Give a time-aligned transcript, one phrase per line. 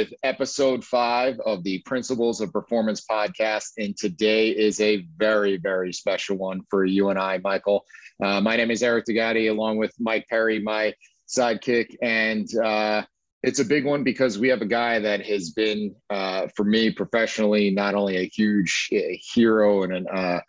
[0.00, 3.72] With episode five of the Principles of Performance podcast.
[3.76, 7.84] And today is a very, very special one for you and I, Michael.
[8.24, 10.94] Uh, my name is Eric D'Agati, along with Mike Perry, my
[11.28, 11.94] sidekick.
[12.00, 13.02] And uh,
[13.42, 16.90] it's a big one because we have a guy that has been, uh, for me
[16.90, 19.00] professionally, not only a huge uh,
[19.34, 20.40] hero and an uh,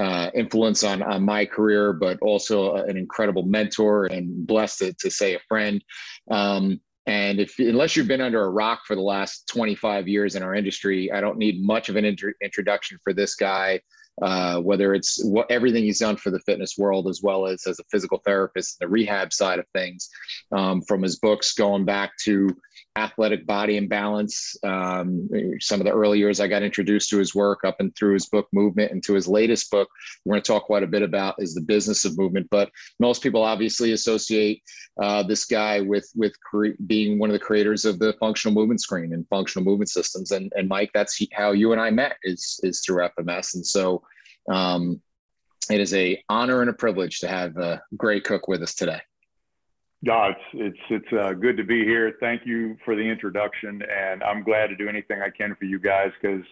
[0.00, 5.10] uh, influence on, on my career, but also an incredible mentor and blessed to, to
[5.12, 5.80] say a friend.
[6.28, 10.42] Um, and if unless you've been under a rock for the last 25 years in
[10.42, 13.80] our industry, I don't need much of an intro- introduction for this guy.
[14.22, 17.78] Uh, whether it's what everything he's done for the fitness world as well as as
[17.78, 20.08] a physical therapist, the rehab side of things,
[20.52, 22.48] um, from his books going back to
[22.96, 24.56] athletic body and balance.
[24.62, 25.28] Um,
[25.60, 28.26] some of the early years I got introduced to his work up and through his
[28.26, 29.88] book Movement and to his latest book,
[30.24, 32.48] we're going to talk quite a bit about is the business of movement.
[32.50, 34.62] But most people obviously associate
[35.00, 38.80] uh, this guy with with cre- being one of the creators of the functional movement
[38.80, 40.30] screen and functional movement systems.
[40.30, 43.54] And and Mike, that's how you and I met is is through FMS.
[43.54, 44.02] And so
[44.50, 45.00] um,
[45.70, 49.00] it is a honor and a privilege to have a Gray Cook with us today.
[50.06, 52.14] Yeah, it's it's it's uh, good to be here.
[52.20, 55.80] Thank you for the introduction, and I'm glad to do anything I can for you
[55.80, 56.44] guys because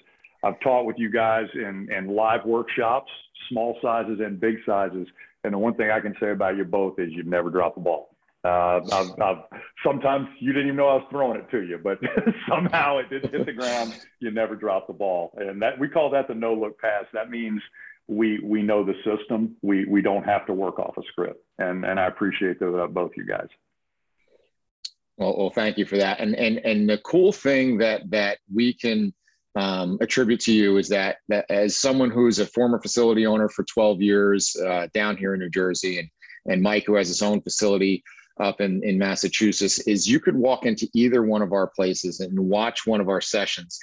[0.43, 3.13] I've taught with you guys in in live workshops,
[3.49, 5.07] small sizes and big sizes.
[5.45, 7.83] And the one thing I can say about you both is you've never dropped the
[7.83, 8.17] ball.
[8.43, 9.45] Uh, I've, I've,
[9.87, 12.01] sometimes you didn't even know I was throwing it to you, but
[12.49, 13.95] somehow it didn't hit the ground.
[14.19, 17.05] You never dropped the ball, and that we call that the no look pass.
[17.13, 17.63] That means
[18.09, 19.57] we we know the system.
[19.63, 23.13] We we don't have to work off a script, and and I appreciate the, both
[23.17, 23.49] you guys.
[25.17, 26.21] Well, well, thank you for that.
[26.21, 29.15] And and and the cool thing that that we can
[29.57, 33.65] um, attribute to you is that that as someone who's a former facility owner for
[33.65, 36.09] 12 years uh, down here in New Jersey, and
[36.47, 38.03] and Mike who has his own facility
[38.41, 42.37] up in, in Massachusetts, is you could walk into either one of our places and
[42.39, 43.79] watch one of our sessions,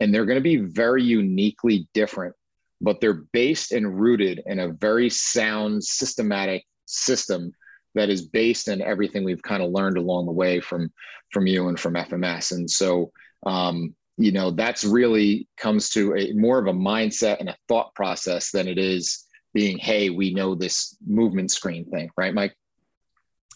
[0.00, 2.34] and they're going to be very uniquely different
[2.80, 7.52] but they're based and rooted in a very sound, systematic system
[7.94, 10.90] that is based in everything we've kind of learned along the way from
[11.32, 12.52] from you and from FMS.
[12.52, 13.10] And so,
[13.44, 17.94] um, you know, that's really comes to a more of a mindset and a thought
[17.94, 22.54] process than it is being, hey, we know this movement screen thing, right, Mike?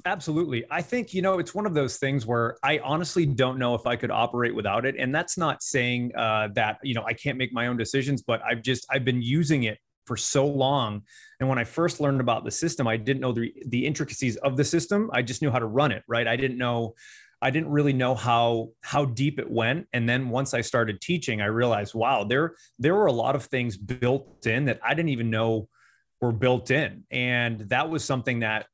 [0.04, 0.64] Absolutely.
[0.70, 3.86] I think, you know, it's one of those things where I honestly don't know if
[3.86, 4.96] I could operate without it.
[4.98, 8.40] And that's not saying uh, that, you know, I can't make my own decisions, but
[8.42, 11.02] I've just, I've been using it for so long.
[11.38, 14.56] And when I first learned about the system, I didn't know the, the intricacies of
[14.56, 15.10] the system.
[15.12, 16.26] I just knew how to run it, right?
[16.26, 16.94] I didn't know,
[17.42, 19.86] I didn't really know how, how deep it went.
[19.92, 23.44] And then once I started teaching, I realized, wow, there, there were a lot of
[23.44, 25.68] things built in that I didn't even know
[26.20, 27.04] were built in.
[27.10, 28.66] And that was something that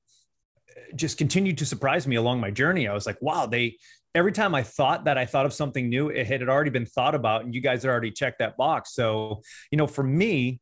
[0.94, 2.88] just continued to surprise me along my journey.
[2.88, 3.76] I was like, wow, they
[4.14, 7.14] every time I thought that I thought of something new, it had already been thought
[7.14, 8.94] about, and you guys had already checked that box.
[8.94, 10.60] So, you know, for me,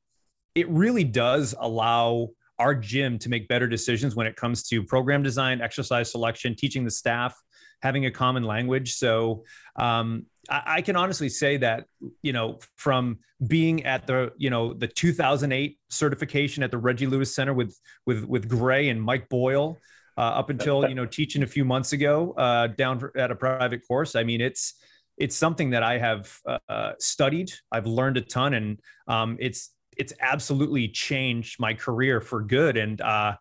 [0.54, 5.22] it really does allow our gym to make better decisions when it comes to program
[5.22, 7.36] design, exercise selection, teaching the staff,
[7.80, 8.94] having a common language.
[8.94, 9.44] So,
[9.76, 11.86] um, I, I can honestly say that
[12.22, 17.34] you know from being at the you know the 2008 certification at the Reggie Lewis
[17.34, 19.78] Center with with with Gray and Mike Boyle
[20.16, 23.86] uh, up until you know teaching a few months ago uh, down at a private
[23.86, 24.14] course.
[24.14, 24.74] I mean, it's
[25.16, 26.38] it's something that I have
[26.68, 27.52] uh, studied.
[27.70, 32.76] I've learned a ton, and um, it's it's absolutely changed my career for good.
[32.76, 33.36] And uh,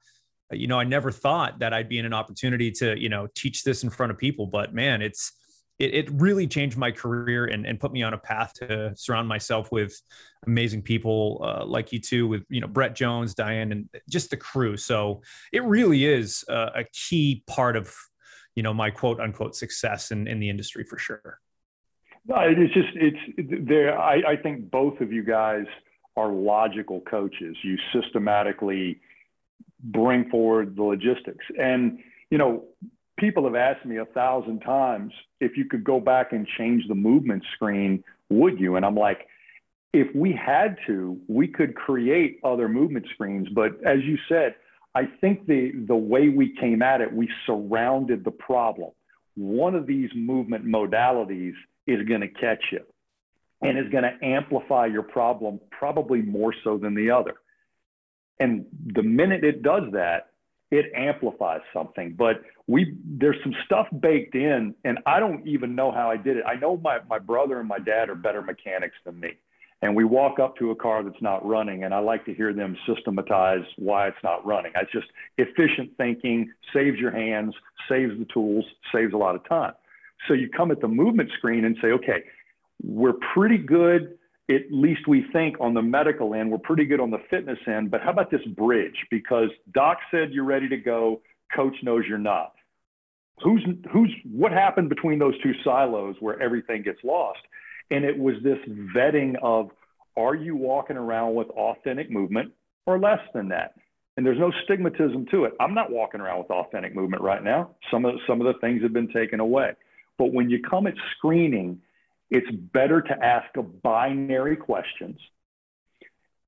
[0.52, 3.64] you know, I never thought that I'd be in an opportunity to you know teach
[3.64, 5.32] this in front of people, but man, it's
[5.84, 9.28] it, it really changed my career and, and put me on a path to surround
[9.28, 10.02] myself with
[10.46, 14.38] amazing people uh, like you two with you know brett jones diane and just the
[14.38, 15.22] crew so
[15.52, 17.94] it really is a, a key part of
[18.56, 21.40] you know my quote unquote success in, in the industry for sure
[22.26, 24.00] No, it's just it's there.
[24.00, 25.66] I, I think both of you guys
[26.16, 27.58] are logical coaches.
[27.64, 29.02] You systematically
[29.84, 32.00] bring forward the logistics, and
[32.32, 32.64] you know
[33.18, 36.96] people have asked me a thousand times if you could go back and change the
[36.96, 38.76] movement screen, would you?
[38.76, 39.28] And I'm like,
[39.94, 43.48] if we had to, we could create other movement screens.
[43.50, 44.56] But as you said,
[44.96, 48.92] I think the, the way we came at it, we surrounded the problem.
[49.36, 51.54] One of these movement modalities
[51.88, 52.82] is going to catch you
[53.62, 57.36] and is going to amplify your problem probably more so than the other.
[58.40, 60.33] And the minute it does that,
[60.74, 62.16] it amplifies something.
[62.18, 66.38] But we there's some stuff baked in, and I don't even know how I did
[66.38, 66.44] it.
[66.48, 69.34] I know my, my brother and my dad are better mechanics than me
[69.84, 72.54] and we walk up to a car that's not running and i like to hear
[72.54, 77.54] them systematize why it's not running it's just efficient thinking saves your hands
[77.90, 79.74] saves the tools saves a lot of time
[80.28, 82.24] so you come at the movement screen and say okay
[82.82, 84.18] we're pretty good
[84.50, 87.90] at least we think on the medical end we're pretty good on the fitness end
[87.90, 91.22] but how about this bridge because doc said you're ready to go
[91.56, 92.54] coach knows you're not
[93.42, 97.40] who's who's what happened between those two silos where everything gets lost
[97.92, 98.58] and it was this
[98.96, 99.70] vetting of
[100.18, 102.52] are you walking around with authentic movement
[102.86, 103.76] or less than that?
[104.16, 105.54] And there's no stigmatism to it.
[105.60, 107.72] I'm not walking around with authentic movement right now.
[107.90, 109.72] Some of, some of the things have been taken away.
[110.20, 111.82] But when you come at screening,
[112.34, 113.46] it's better to ask
[113.84, 115.20] binary questions.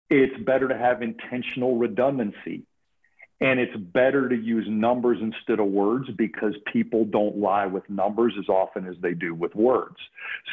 [0.10, 2.64] It's better to have intentional redundancy.
[3.40, 8.34] And it's better to use numbers instead of words because people don't lie with numbers
[8.40, 9.98] as often as they do with words.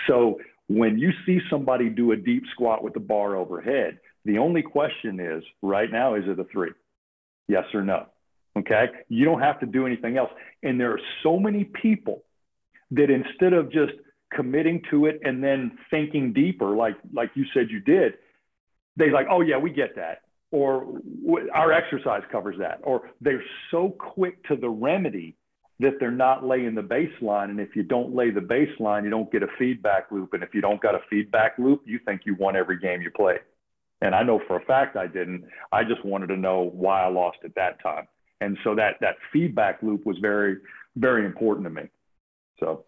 [0.06, 0.38] So
[0.68, 5.18] when you see somebody do a deep squat with the bar overhead, the only question
[5.18, 6.72] is right now, is it a three?
[7.48, 8.06] Yes or no?
[8.58, 8.88] Okay.
[9.08, 10.30] You don't have to do anything else.
[10.62, 12.22] And there are so many people
[12.90, 13.92] that instead of just
[14.34, 18.14] committing to it and then thinking deeper, like, like you said you did,
[18.96, 20.22] they like, oh, yeah, we get that.
[20.50, 21.00] Or
[21.54, 22.80] our exercise covers that.
[22.82, 25.36] Or they're so quick to the remedy
[25.80, 27.50] that they're not laying the baseline.
[27.50, 30.34] And if you don't lay the baseline, you don't get a feedback loop.
[30.34, 33.10] And if you don't got a feedback loop, you think you won every game you
[33.10, 33.38] play.
[34.02, 35.44] And I know for a fact I didn't.
[35.70, 38.06] I just wanted to know why I lost at that time.
[38.40, 40.56] And so that that feedback loop was very,
[40.96, 41.88] very important to me.
[42.58, 42.84] So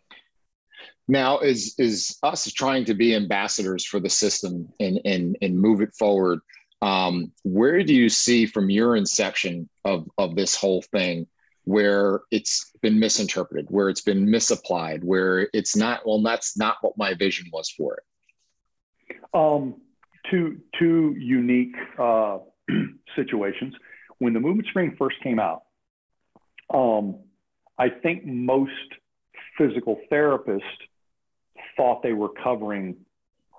[1.08, 5.80] now is is us trying to be ambassadors for the system and and and move
[5.80, 6.40] it forward.
[6.82, 11.26] Um, where do you see from your inception of of this whole thing
[11.64, 16.96] where it's been misinterpreted, where it's been misapplied, where it's not, well, that's not what
[16.96, 19.16] my vision was for it?
[19.32, 19.76] Um,
[20.30, 22.38] two, two unique uh,
[23.16, 23.74] situations.
[24.18, 25.62] When the movement screen first came out,
[26.72, 27.18] um,
[27.78, 28.72] I think most
[29.56, 30.60] physical therapists
[31.76, 32.96] thought they were covering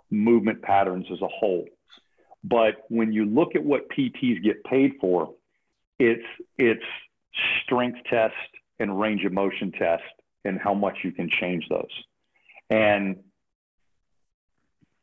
[0.10, 1.66] movement patterns as a whole.
[2.44, 5.34] But when you look at what PTs get paid for,
[6.00, 6.26] it's
[6.58, 6.84] it's
[7.64, 8.34] strength test
[8.80, 10.04] and range of motion test
[10.44, 12.04] and how much you can change those.
[12.70, 13.18] And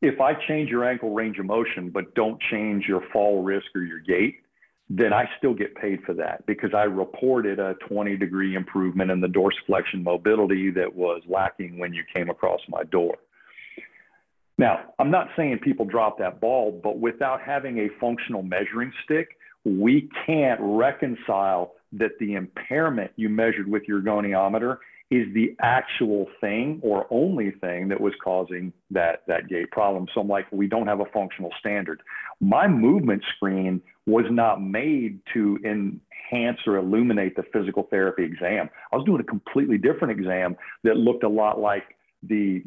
[0.00, 3.82] if I change your ankle range of motion, but don't change your fall risk or
[3.82, 4.36] your gait,
[4.94, 9.22] then I still get paid for that because I reported a 20 degree improvement in
[9.22, 13.16] the dorsiflexion mobility that was lacking when you came across my door.
[14.58, 19.38] Now, I'm not saying people drop that ball, but without having a functional measuring stick,
[19.64, 24.76] we can't reconcile that the impairment you measured with your goniometer
[25.10, 30.06] is the actual thing or only thing that was causing that, that gait problem.
[30.14, 32.02] So I'm like, we don't have a functional standard.
[32.40, 38.68] My movement screen was not made to enhance or illuminate the physical therapy exam.
[38.92, 41.84] I was doing a completely different exam that looked a lot like
[42.22, 42.64] the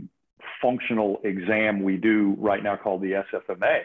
[0.61, 3.81] functional exam we do right now called the SFMA.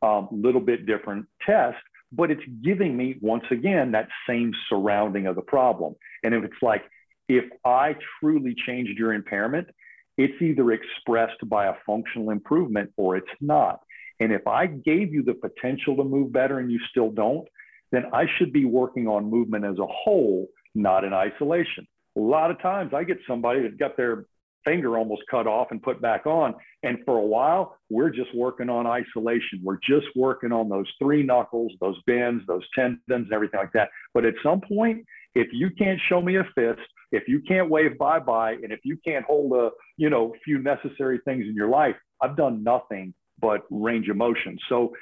[0.00, 1.76] A um, little bit different test,
[2.12, 5.96] but it's giving me once again that same surrounding of the problem.
[6.22, 6.82] And if it's like,
[7.28, 9.68] if I truly changed your impairment,
[10.16, 13.80] it's either expressed by a functional improvement or it's not.
[14.20, 17.46] And if I gave you the potential to move better and you still don't,
[17.92, 21.86] then I should be working on movement as a whole, not in isolation.
[22.16, 24.26] A lot of times I get somebody that got their
[24.64, 26.54] finger almost cut off and put back on.
[26.82, 29.60] And for a while, we're just working on isolation.
[29.62, 33.88] We're just working on those three knuckles, those bends, those tendons, and everything like that.
[34.14, 37.96] But at some point, if you can't show me a fist, if you can't wave
[37.96, 41.68] bye bye, and if you can't hold a you know few necessary things in your
[41.68, 44.58] life, I've done nothing but range of motion.
[44.68, 44.94] So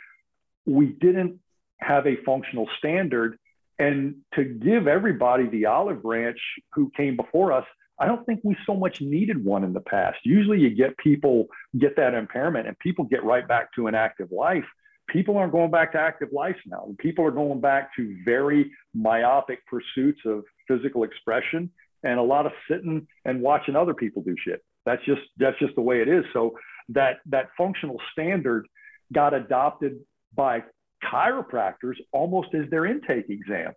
[0.64, 1.38] we didn't
[1.78, 3.38] have a functional standard.
[3.78, 6.38] And to give everybody the olive branch
[6.72, 7.64] who came before us,
[7.98, 10.18] I don't think we so much needed one in the past.
[10.24, 11.46] Usually you get people
[11.78, 14.64] get that impairment and people get right back to an active life,
[15.08, 16.88] people aren't going back to active life now.
[16.98, 21.70] People are going back to very myopic pursuits of physical expression
[22.02, 24.62] and a lot of sitting and watching other people do shit.
[24.84, 26.24] That's just that's just the way it is.
[26.32, 26.56] So
[26.90, 28.66] that that functional standard
[29.12, 30.00] got adopted
[30.34, 30.62] by
[31.04, 33.72] chiropractors almost as their intake exam.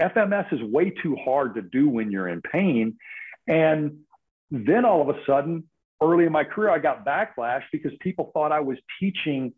[0.00, 2.96] FMS is way too hard to do when you're in pain.
[3.46, 3.98] And
[4.50, 5.64] then all of a sudden,
[6.02, 9.52] early in my career, I got backlash because people thought I was teaching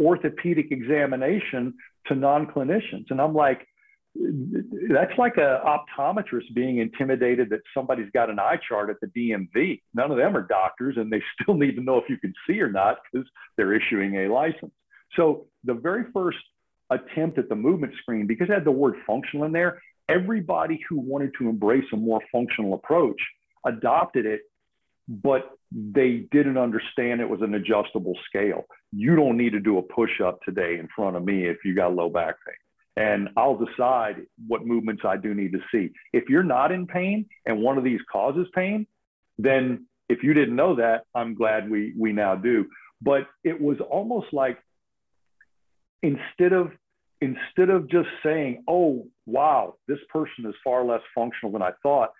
[0.00, 1.74] orthopedic examination
[2.06, 3.06] to non clinicians.
[3.10, 3.66] And I'm like,
[4.14, 9.80] that's like an optometrist being intimidated that somebody's got an eye chart at the DMV.
[9.94, 12.60] None of them are doctors, and they still need to know if you can see
[12.60, 13.26] or not because
[13.56, 14.72] they're issuing a license.
[15.16, 16.38] So the very first
[16.90, 20.98] attempt at the movement screen, because it had the word functional in there, everybody who
[20.98, 23.20] wanted to embrace a more functional approach
[23.64, 24.40] adopted it,
[25.08, 28.64] but they didn't understand it was an adjustable scale.
[28.92, 31.74] You don't need to do a push up today in front of me if you
[31.74, 32.54] got low back pain.
[32.96, 34.16] And I'll decide
[34.48, 35.90] what movements I do need to see.
[36.12, 38.86] If you're not in pain and one of these causes pain,
[39.38, 42.66] then if you didn't know that, I'm glad we, we now do.
[43.00, 44.58] But it was almost like
[46.02, 46.72] instead of
[47.22, 52.10] instead of just saying, oh, wow, this person is far less functional than I thought,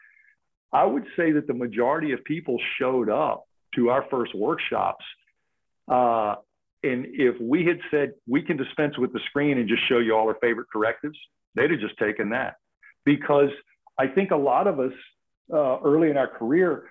[0.72, 3.46] I would say that the majority of people showed up
[3.76, 5.04] to our first workshops.
[5.88, 6.36] Uh,
[6.82, 10.14] and if we had said we can dispense with the screen and just show you
[10.16, 11.18] all our favorite correctives,
[11.54, 12.56] they'd have just taken that.
[13.04, 13.50] Because
[13.98, 14.92] I think a lot of us
[15.52, 16.84] uh, early in our career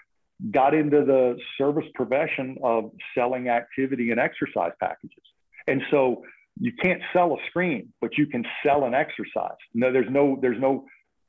[0.51, 5.23] got into the service profession of selling activity and exercise packages.
[5.67, 6.23] And so
[6.59, 9.57] you can't sell a screen, but you can sell an exercise.
[9.73, 10.85] No, there's no there's no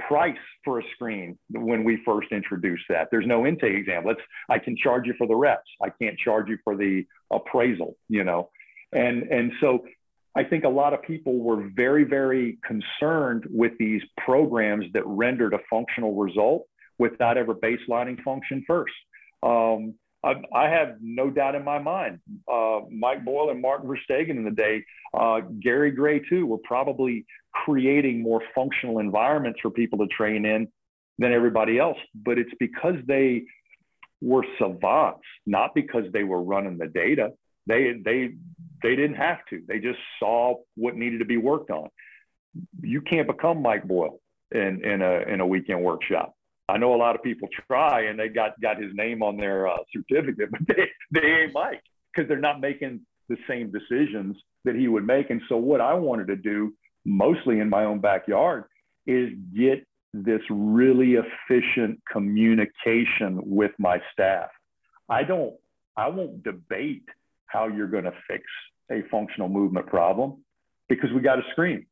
[0.07, 3.09] price for a screen when we first introduced that.
[3.11, 4.05] There's no intake exam.
[4.07, 5.69] Let's I can charge you for the reps.
[5.83, 8.51] I can't charge you for the appraisal, you know.
[8.93, 9.85] And and so
[10.37, 15.55] I think a lot of people were very, very concerned with these programs that rendered
[15.55, 16.67] a functional result
[16.99, 18.95] without ever baselining function first.
[19.43, 22.21] Um, I, I, have no doubt in my mind.
[22.51, 24.85] Uh, Mike Boyle and Martin Verstegen in the day,
[25.15, 30.69] uh, Gary Gray too, were probably creating more functional environments for people to train in
[31.19, 31.97] than everybody else.
[32.15, 33.45] But it's because they
[34.21, 37.33] were savants, not because they were running the data.
[37.67, 38.31] They they
[38.83, 39.63] they didn't have to.
[39.67, 41.89] They just saw what needed to be worked on.
[42.83, 44.21] You can't become Mike Boyle
[44.53, 46.35] in in a in a weekend workshop.
[46.71, 49.69] I know a lot of people try and they got got his name on their
[49.69, 51.83] uh, certificate, but they, they ain't Mike
[52.15, 55.31] because they're not making the same decisions that he would make.
[55.31, 56.75] And so what I wanted to do,
[57.05, 58.65] mostly in my own backyard,
[59.07, 64.51] is get this really efficient communication with my staff.
[65.09, 65.55] I don't,
[65.97, 67.05] I won't debate
[67.47, 68.45] how you're going to fix
[68.91, 70.45] a functional movement problem
[70.89, 71.87] because we got a screen.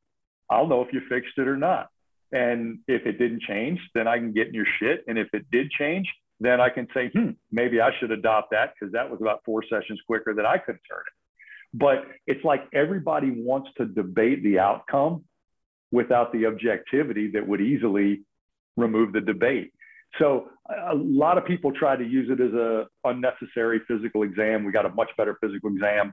[0.50, 1.88] I'll know if you fixed it or not.
[2.32, 5.04] And if it didn't change, then I can get in your shit.
[5.08, 6.06] And if it did change,
[6.40, 9.62] then I can say, hmm, maybe I should adopt that because that was about four
[9.62, 11.74] sessions quicker that I could turn it.
[11.74, 15.24] But it's like everybody wants to debate the outcome
[15.90, 18.22] without the objectivity that would easily
[18.76, 19.72] remove the debate.
[20.18, 20.48] So
[20.90, 24.64] a lot of people try to use it as a unnecessary physical exam.
[24.64, 26.12] We got a much better physical exam.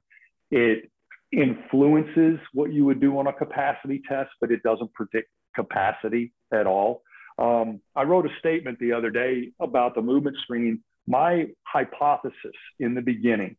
[0.52, 0.92] It
[1.32, 6.68] influences what you would do on a capacity test, but it doesn't predict capacity at
[6.68, 7.02] all.
[7.38, 10.82] Um, I wrote a statement the other day about the movement screen.
[11.08, 13.58] My hypothesis in the beginning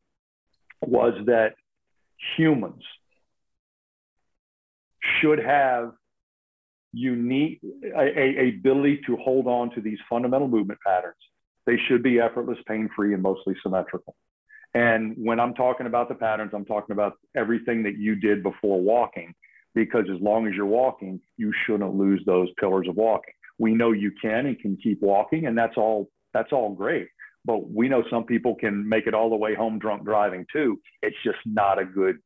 [0.80, 1.54] was that
[2.36, 2.82] humans
[5.20, 5.92] should have
[6.92, 7.60] unique
[7.94, 11.16] a, a, ability to hold on to these fundamental movement patterns.
[11.66, 14.14] They should be effortless, pain-free, and mostly symmetrical.
[14.72, 18.80] And when I'm talking about the patterns, I'm talking about everything that you did before
[18.80, 19.34] walking
[19.76, 23.34] because as long as you're walking, you shouldn't lose those pillars of walking.
[23.58, 27.08] We know you can and can keep walking, and that's all that's all great.
[27.44, 30.80] But we know some people can make it all the way home drunk driving too.
[31.02, 32.16] It's just not a good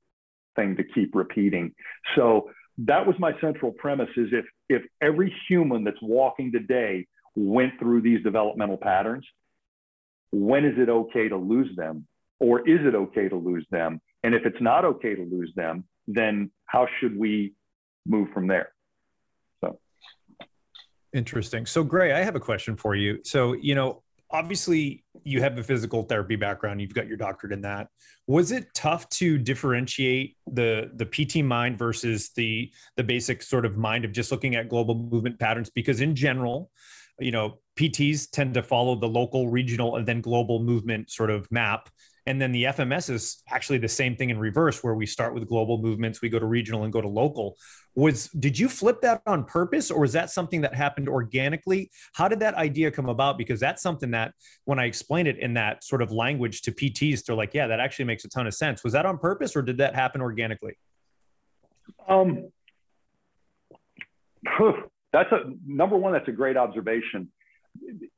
[0.57, 1.75] thing to keep repeating.
[2.17, 7.73] So that was my central premise is if if every human that's walking today went
[7.81, 9.27] through these developmental patterns,
[10.31, 12.07] when is it okay to lose them?
[12.39, 14.01] Or is it okay to lose them?
[14.23, 17.55] And if it's not okay to lose them, then how should we
[18.07, 18.73] move from there?
[19.63, 19.79] So
[21.13, 21.67] interesting.
[21.67, 23.21] So Gray, I have a question for you.
[23.25, 24.03] So, you know,
[24.33, 27.89] obviously you have a physical therapy background you've got your doctorate in that
[28.27, 33.77] was it tough to differentiate the the pt mind versus the the basic sort of
[33.77, 36.71] mind of just looking at global movement patterns because in general
[37.19, 41.51] you know pts tend to follow the local regional and then global movement sort of
[41.51, 41.89] map
[42.27, 45.49] And then the FMS is actually the same thing in reverse, where we start with
[45.49, 47.57] global movements, we go to regional and go to local.
[47.95, 51.91] Was did you flip that on purpose, or was that something that happened organically?
[52.15, 53.39] How did that idea come about?
[53.39, 54.35] Because that's something that
[54.65, 57.81] when I explain it in that sort of language to PTs, they're like, "Yeah, that
[57.81, 60.77] actually makes a ton of sense." Was that on purpose, or did that happen organically?
[62.09, 62.51] Um,
[65.13, 66.13] that's a number one.
[66.13, 67.31] That's a great observation.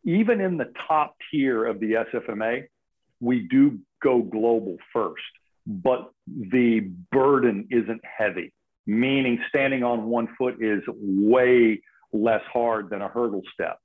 [0.04, 2.64] Even in the top tier of the SFMA,
[3.20, 5.22] we do go global first,
[5.66, 6.80] but the
[7.10, 8.52] burden isn't heavy,
[8.86, 11.80] meaning standing on one foot is way
[12.12, 13.78] less hard than a hurdle step,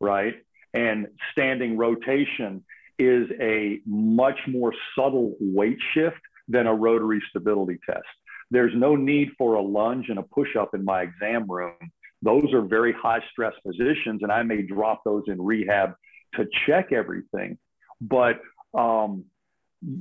[0.00, 0.34] right?
[0.74, 2.64] And standing rotation
[2.98, 8.04] is a much more subtle weight shift than a rotary stability test.
[8.50, 11.72] There's no need for a lunge and a push up in my exam room.
[12.20, 15.94] Those are very high stress positions, and I may drop those in rehab
[16.34, 17.58] to check everything.
[18.00, 18.40] But
[18.74, 19.24] um,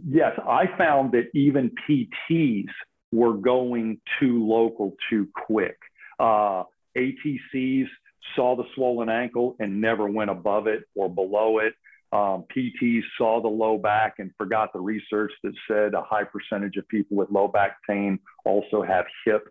[0.07, 2.67] yes, I found that even PTs
[3.11, 5.77] were going too local too quick.
[6.19, 6.63] Uh,
[6.97, 7.87] ATCs
[8.35, 11.73] saw the swollen ankle and never went above it or below it.
[12.13, 16.75] Um, PTs saw the low back and forgot the research that said a high percentage
[16.75, 19.47] of people with low back pain also have hip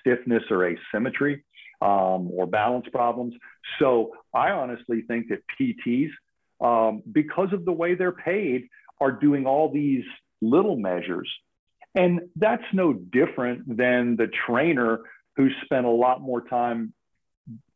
[0.00, 1.44] stiffness or asymmetry
[1.82, 3.34] um, or balance problems.
[3.78, 6.10] So I honestly think that PTs
[6.60, 8.68] um, because of the way they're paid,
[9.00, 10.04] are doing all these
[10.40, 11.28] little measures.
[11.94, 15.00] And that's no different than the trainer
[15.36, 16.92] who spent a lot more time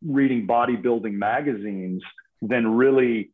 [0.07, 2.03] reading bodybuilding magazines
[2.41, 3.31] than really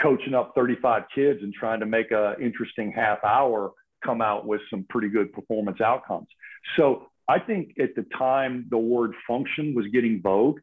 [0.00, 3.72] coaching up 35 kids and trying to make an interesting half hour
[4.04, 6.28] come out with some pretty good performance outcomes.
[6.76, 10.60] So I think at the time the word function was getting vogue,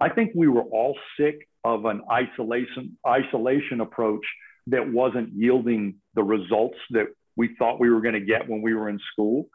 [0.00, 4.24] I think we were all sick of an isolation isolation approach
[4.70, 8.74] that wasn't yielding the results that we thought we were going to get when we
[8.74, 9.46] were in school.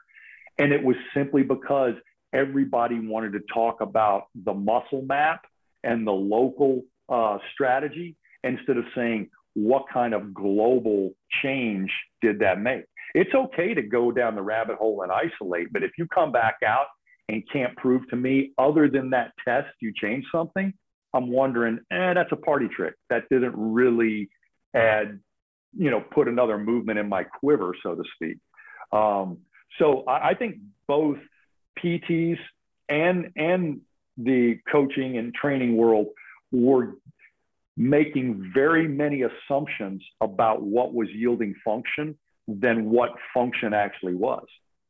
[0.58, 1.94] And it was simply because
[2.34, 5.46] everybody wanted to talk about the muscle map
[5.84, 11.12] and the local uh, strategy instead of saying, what kind of global
[11.44, 12.86] change did that make?
[13.14, 16.56] It's okay to go down the rabbit hole and isolate, but if you come back
[16.66, 16.88] out
[17.30, 20.74] and can't prove to me, other than that test, you changed something,
[21.14, 22.96] I'm wondering, eh, that's a party trick.
[23.10, 24.30] That didn't really
[24.75, 25.20] add,
[25.77, 28.38] you know, put another movement in my quiver, so to speak.
[28.92, 29.40] Um,
[29.79, 30.57] so I, I think
[30.88, 31.18] both
[31.83, 32.38] PTs
[32.90, 33.81] and and
[34.18, 36.07] the coaching and training world
[36.51, 36.96] were
[37.77, 44.46] making very many assumptions about what was yielding function than what function actually was.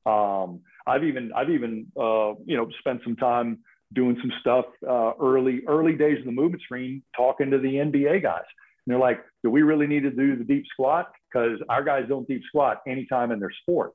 [0.05, 3.59] Um, I've even I've even uh, you know spent some time
[3.93, 8.21] doing some stuff uh, early early days of the movement screen, talking to the NBA
[8.21, 8.43] guys.
[8.85, 11.11] And they're like, "Do we really need to do the deep squat?
[11.31, 13.93] Because our guys don't deep squat anytime in their sport."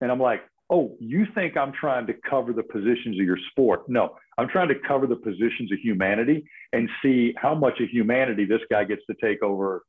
[0.00, 3.88] And I'm like, "Oh, you think I'm trying to cover the positions of your sport?
[3.88, 8.44] No, I'm trying to cover the positions of humanity and see how much of humanity
[8.44, 9.82] this guy gets to take over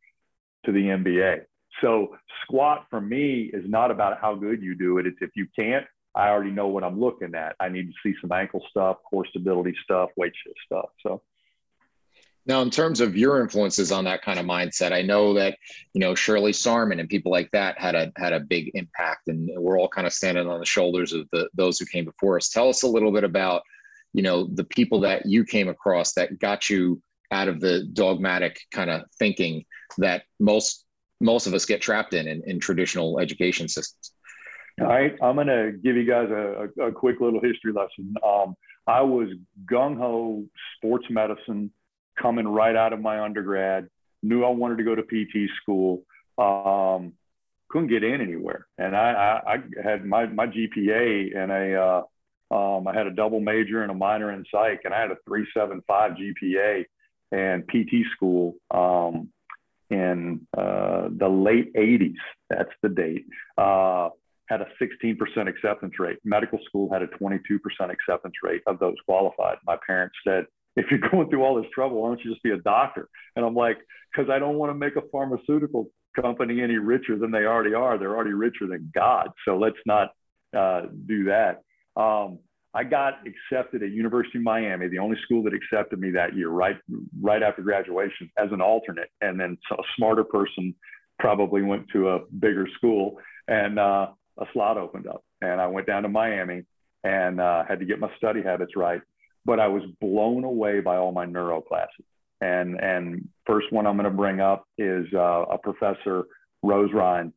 [0.66, 1.46] to the NBA."
[1.80, 5.08] So squat for me is not about how good you do it.
[5.08, 7.56] It's if you can't, I already know what I'm looking at.
[7.60, 10.90] I need to see some ankle stuff, core stability stuff, weight shift stuff.
[11.02, 11.22] So
[12.48, 15.58] now, in terms of your influences on that kind of mindset, I know that
[15.94, 19.50] you know Shirley Sahrmann and people like that had a had a big impact, and
[19.58, 22.50] we're all kind of standing on the shoulders of the those who came before us.
[22.50, 23.62] Tell us a little bit about
[24.14, 27.02] you know the people that you came across that got you
[27.32, 29.64] out of the dogmatic kind of thinking
[30.00, 30.86] that most
[31.20, 34.14] most of us get trapped in in, in traditional education systems.
[34.80, 38.16] All right, I'm going to give you guys a, a quick little history lesson.
[38.26, 38.56] Um,
[38.88, 39.30] I was
[39.70, 40.46] gung ho
[40.78, 41.72] sports medicine
[42.22, 43.90] coming right out of my undergrad,
[44.24, 46.04] knew I wanted to go to PT school,
[46.38, 47.14] um,
[47.70, 48.68] couldn't get in anywhere.
[48.78, 52.02] And I, I, I had my, my GPA and a, uh,
[52.54, 55.18] um, I had a double major and a minor in psych, and I had a
[55.26, 56.86] 375 GPA
[57.32, 59.30] and PT school um,
[59.90, 62.16] in uh, the late 80s.
[62.50, 63.26] That's the date.
[63.58, 64.10] Uh,
[64.48, 65.16] had a 16%
[65.48, 66.18] acceptance rate.
[66.26, 67.40] Medical school had a 22%
[67.90, 69.58] acceptance rate of those qualified.
[69.66, 72.52] My parents said, if you're going through all this trouble, why don't you just be
[72.52, 73.10] a doctor?
[73.36, 73.78] And I'm like,
[74.12, 77.98] because I don't want to make a pharmaceutical company any richer than they already are.
[77.98, 79.30] They're already richer than God.
[79.46, 80.10] So let's not
[80.56, 81.64] uh, do that.
[81.96, 82.40] Um,
[82.74, 86.50] I got accepted at University of Miami, the only school that accepted me that year,
[86.50, 86.78] right
[87.22, 89.10] right after graduation, as an alternate.
[89.20, 90.74] And then a smarter person
[91.20, 93.20] probably went to a bigger school.
[93.48, 94.08] And uh,
[94.38, 96.64] a slot opened up and I went down to Miami
[97.04, 99.02] and uh, had to get my study habits right.
[99.46, 102.06] But I was blown away by all my neuro classes.
[102.42, 106.26] And, and first one I'm going to bring up is uh, a professor,
[106.64, 107.34] Rose Ryan.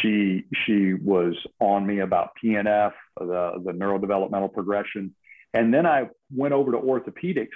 [0.00, 5.14] she she was on me about PNF, the the neurodevelopmental progression,
[5.52, 7.48] and then I went over to orthopedics,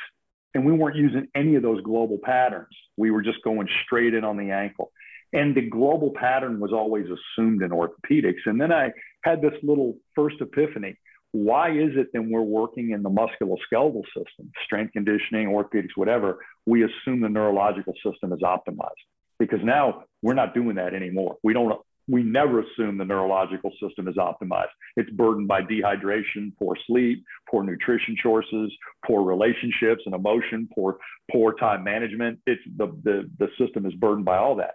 [0.55, 2.75] and we weren't using any of those global patterns.
[2.97, 4.93] We were just going straight in on the ankle,
[5.33, 8.47] and the global pattern was always assumed in orthopedics.
[8.47, 10.97] And then I had this little first epiphany.
[11.33, 16.85] Why is it then we're working in the musculoskeletal system, strength conditioning, orthopedics, whatever, we
[16.85, 18.93] assume the neurological system is optimized?
[19.39, 21.37] Because now we're not doing that anymore.
[21.43, 24.71] We don't we never assume the neurological system is optimized.
[24.97, 28.73] It's burdened by dehydration, poor sleep, poor nutrition choices,
[29.07, 30.99] poor relationships and emotion, poor
[31.31, 32.41] poor time management.
[32.47, 34.75] It's the, the, the system is burdened by all that.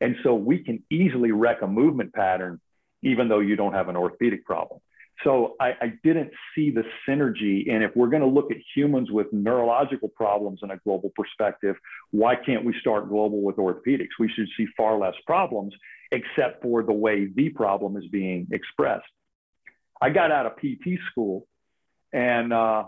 [0.00, 2.60] And so we can easily wreck a movement pattern,
[3.02, 4.80] even though you don't have an orthopedic problem.
[5.22, 7.72] So I, I didn't see the synergy.
[7.72, 11.76] And if we're going to look at humans with neurological problems in a global perspective,
[12.10, 14.18] why can't we start global with orthopedics?
[14.18, 15.72] We should see far less problems
[16.10, 19.04] except for the way the problem is being expressed.
[20.00, 21.46] I got out of PT school
[22.12, 22.84] and uh,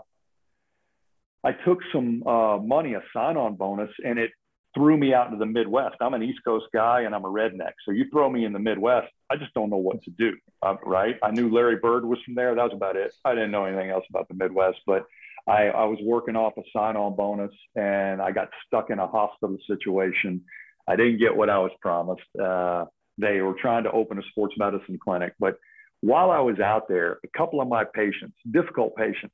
[1.43, 4.31] I took some uh, money, a sign on bonus, and it
[4.75, 5.95] threw me out into the Midwest.
[6.01, 7.73] I'm an East Coast guy and I'm a redneck.
[7.85, 10.33] So you throw me in the Midwest, I just don't know what to do.
[10.61, 11.15] Uh, right.
[11.23, 12.53] I knew Larry Bird was from there.
[12.53, 13.13] That was about it.
[13.25, 15.05] I didn't know anything else about the Midwest, but
[15.47, 19.07] I, I was working off a sign on bonus and I got stuck in a
[19.07, 20.43] hospital situation.
[20.87, 22.21] I didn't get what I was promised.
[22.39, 22.85] Uh,
[23.17, 25.33] they were trying to open a sports medicine clinic.
[25.39, 25.57] But
[26.01, 29.33] while I was out there, a couple of my patients, difficult patients,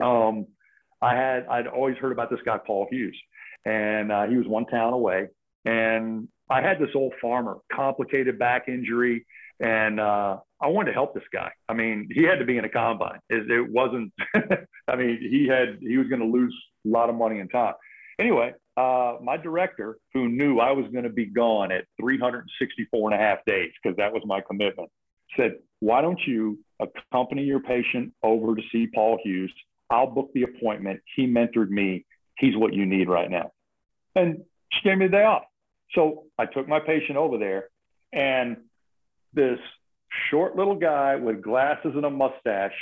[0.00, 0.46] um,
[1.02, 3.16] I had, I'd always heard about this guy, Paul Hughes,
[3.66, 5.28] and uh, he was one town away.
[5.66, 9.26] And I had this old farmer, complicated back injury,
[9.58, 11.50] and uh, I wanted to help this guy.
[11.68, 13.18] I mean, he had to be in a combine.
[13.28, 14.12] It, it wasn't.
[14.88, 16.54] I mean, he had he was going to lose
[16.86, 17.74] a lot of money and time.
[18.18, 23.20] Anyway, uh, my director, who knew I was going to be gone at 364 and
[23.20, 24.90] a half days, because that was my commitment,
[25.36, 29.52] said, Why don't you accompany your patient over to see Paul Hughes?
[29.90, 31.00] I'll book the appointment.
[31.16, 32.04] He mentored me.
[32.38, 33.50] He's what you need right now.
[34.16, 35.44] And she gave me the day off.
[35.94, 37.68] So I took my patient over there,
[38.12, 38.56] and
[39.32, 39.58] this
[40.30, 42.74] short little guy with glasses and a mustache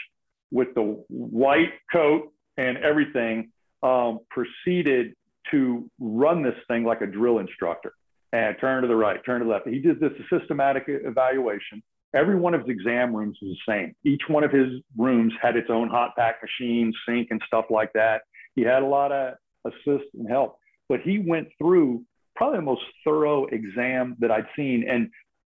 [0.51, 3.51] with the white coat and everything
[3.83, 5.15] um, proceeded
[5.51, 7.93] to run this thing like a drill instructor
[8.33, 9.69] and turn to the right, turn to the left.
[9.69, 11.83] He did this systematic evaluation.
[12.15, 13.95] Every one of his exam rooms was the same.
[14.05, 17.93] Each one of his rooms had its own hot pack machine, sink, and stuff like
[17.95, 18.23] that.
[18.55, 22.05] He had a lot of assist and help, but he went through
[22.37, 24.85] probably the most thorough exam that I'd seen.
[24.89, 25.11] And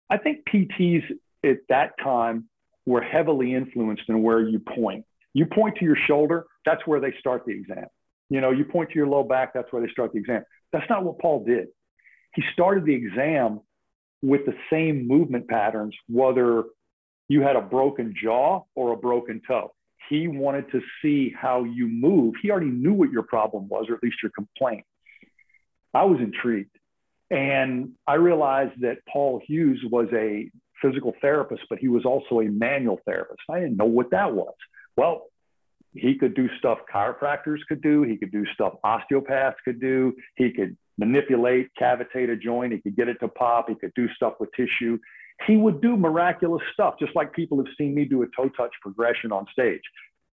[0.10, 1.04] I think PTs
[1.46, 2.50] at that time
[2.86, 5.06] were heavily influenced in where you point.
[5.34, 7.86] You point to your shoulder, that's where they start the exam.
[8.30, 10.44] You know, you point to your low back, that's where they start the exam.
[10.74, 11.68] That's not what Paul did.
[12.34, 13.62] He started the exam
[14.22, 16.64] with the same movement patterns, whether
[17.28, 19.74] you had a broken jaw or a broken toe.
[20.10, 22.36] He wanted to see how you move.
[22.42, 24.84] He already knew what your problem was, or at least your complaint.
[25.94, 26.76] I was intrigued.
[27.30, 30.52] And I realized that Paul Hughes was a
[30.82, 33.42] physical therapist, but he was also a manual therapist.
[33.50, 34.54] I didn't know what that was.
[34.98, 35.28] Well,
[35.94, 38.04] he could do stuff chiropractors could do.
[38.04, 40.14] He could do stuff osteopaths could do.
[40.36, 42.74] He could manipulate, cavitate a joint.
[42.74, 43.70] He could get it to pop.
[43.70, 44.98] He could do stuff with tissue.
[45.48, 48.72] He would do miraculous stuff, just like people have seen me do a toe touch
[48.82, 49.82] progression on stage.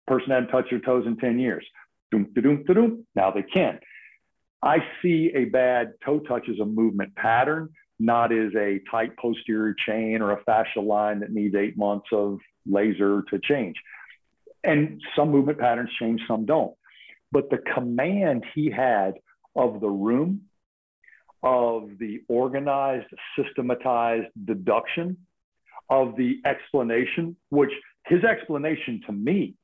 [0.07, 1.65] Person hadn't touched their toes in 10 years.
[2.11, 3.79] Doom, doom, doom, now they can.
[4.63, 9.75] I see a bad toe touch as a movement pattern, not as a tight posterior
[9.87, 13.77] chain or a fascial line that needs eight months of laser to change.
[14.65, 16.75] And some movement patterns change, some don't.
[17.31, 19.15] But the command he had
[19.55, 20.43] of the room,
[21.43, 25.17] of the organized, systematized deduction,
[25.89, 27.71] of the explanation, which
[28.07, 29.55] his explanation to me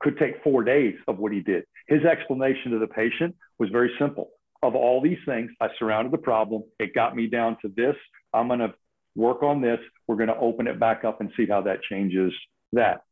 [0.00, 1.64] could take four days of what he did.
[1.88, 4.30] His explanation to the patient was very simple.
[4.62, 6.62] Of all these things, I surrounded the problem.
[6.78, 7.96] It got me down to this.
[8.32, 8.74] I'm going to
[9.16, 9.78] work on this.
[10.06, 12.32] We're going to open it back up and see how that changes
[12.72, 13.02] that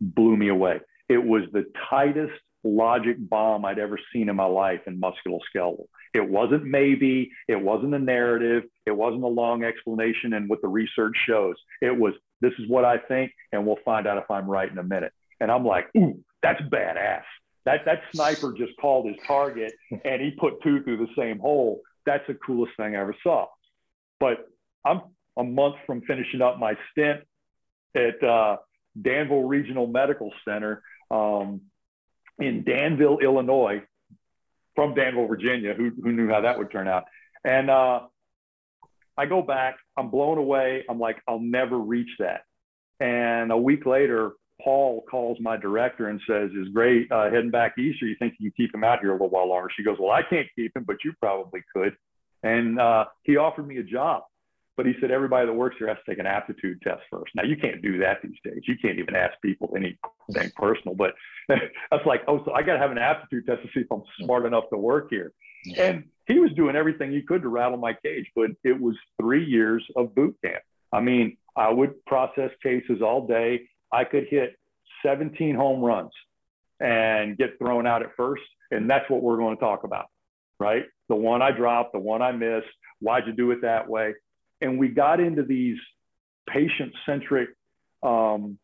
[0.00, 0.80] blew me away.
[1.08, 2.32] It was the tightest
[2.64, 5.84] logic bomb I'd ever seen in my life in musculoskeletal.
[6.14, 10.68] It wasn't maybe, it wasn't a narrative, it wasn't a long explanation and what the
[10.68, 11.56] research shows.
[11.82, 14.78] It was, this is what I think, and we'll find out if I'm right in
[14.78, 15.12] a minute.
[15.40, 17.22] And I'm like, ooh, that's badass.
[17.64, 19.72] That, that sniper just called his target
[20.04, 21.80] and he put two through the same hole.
[22.04, 23.46] That's the coolest thing I ever saw.
[24.20, 24.46] But
[24.84, 25.00] I'm
[25.36, 27.20] a month from finishing up my stint
[27.94, 28.56] at uh,
[29.00, 31.62] Danville Regional Medical Center um,
[32.38, 33.82] in Danville, Illinois,
[34.74, 35.74] from Danville, Virginia.
[35.74, 37.04] Who, who knew how that would turn out?
[37.44, 38.00] And uh,
[39.16, 40.84] I go back, I'm blown away.
[40.88, 42.42] I'm like, I'll never reach that.
[43.00, 47.76] And a week later, Paul calls my director and says, "Is Gray uh, heading back
[47.78, 49.82] east, or you think you can keep him out here a little while longer?" She
[49.82, 51.96] goes, "Well, I can't keep him, but you probably could."
[52.42, 54.22] And uh, he offered me a job,
[54.76, 57.32] but he said everybody that works here has to take an aptitude test first.
[57.34, 58.62] Now you can't do that these days.
[58.66, 60.94] You can't even ask people anything personal.
[60.94, 61.14] But
[61.48, 64.02] that's like, oh, so I got to have an aptitude test to see if I'm
[64.20, 65.32] smart enough to work here.
[65.78, 69.44] And he was doing everything he could to rattle my cage, but it was three
[69.44, 70.62] years of boot camp.
[70.92, 73.68] I mean, I would process cases all day.
[73.92, 74.56] I could hit
[75.04, 76.12] 17 home runs
[76.80, 78.42] and get thrown out at first.
[78.70, 80.06] And that's what we're going to talk about,
[80.58, 80.84] right?
[81.08, 82.66] The one I dropped, the one I missed.
[83.00, 84.14] Why'd you do it that way?
[84.60, 85.76] And we got into these
[86.48, 87.50] patient centric
[88.02, 88.58] um,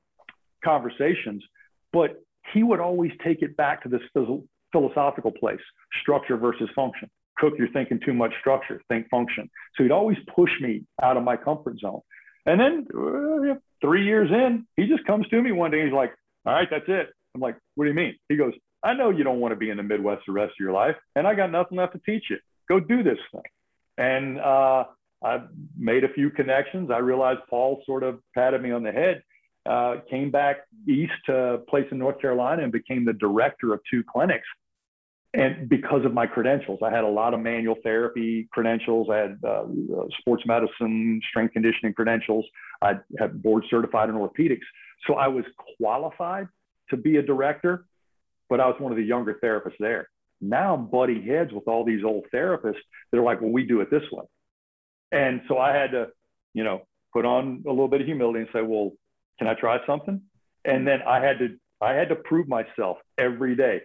[0.65, 1.43] conversations,
[1.93, 4.03] but he would always take it back to this
[4.73, 5.61] philosophical place
[6.01, 7.11] structure versus function.
[7.39, 9.49] Cook, you're thinking too much structure, think function.
[9.77, 12.01] So he'd always push me out of my comfort zone.
[12.47, 15.85] And then uh, three years in, he just comes to me one day.
[15.85, 16.13] He's like,
[16.47, 17.09] All right, that's it.
[17.35, 18.17] I'm like, What do you mean?
[18.29, 20.61] He goes, I know you don't want to be in the Midwest the rest of
[20.61, 22.39] your life, and I got nothing left to teach you.
[22.69, 23.43] Go do this thing.
[23.99, 24.85] And uh,
[25.23, 25.43] I
[25.77, 26.91] made a few connections.
[26.91, 29.23] I realized Paul sort of patted me on the head.
[29.67, 33.81] Uh, came back east to a place in North Carolina and became the director of
[33.91, 34.47] two clinics
[35.33, 39.09] and because of my credentials, I had a lot of manual therapy credentials.
[39.11, 39.65] I had uh,
[40.19, 42.45] sports medicine, strength conditioning credentials.
[42.83, 44.67] I had board certified in orthopedics.
[45.07, 45.45] So I was
[45.79, 46.49] qualified
[46.91, 47.87] to be a director,
[48.49, 50.09] but I was one of the younger therapists there.
[50.41, 52.81] Now I'm butting heads with all these old therapists
[53.13, 54.25] that are like, well, we do it this way.
[55.13, 56.09] And so I had to,
[56.55, 58.93] you know, put on a little bit of humility and say, well,
[59.39, 60.23] can I try something?
[60.65, 63.83] And then I had to, I had to prove myself every day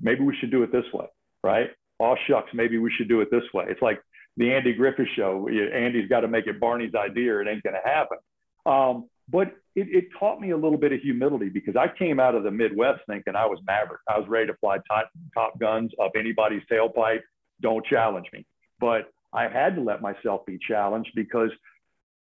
[0.00, 1.06] maybe we should do it this way,
[1.42, 1.70] right?
[2.00, 3.64] Oh shucks, maybe we should do it this way.
[3.68, 4.00] It's like
[4.36, 5.48] the Andy Griffith show.
[5.48, 8.18] Andy's got to make it Barney's idea, or it ain't going to happen.
[8.64, 12.34] Um, but it, it, taught me a little bit of humility because I came out
[12.34, 14.00] of the Midwest thinking I was maverick.
[14.08, 17.20] I was ready to fly top, top guns up anybody's tailpipe.
[17.60, 18.46] Don't challenge me.
[18.80, 21.50] But I had to let myself be challenged because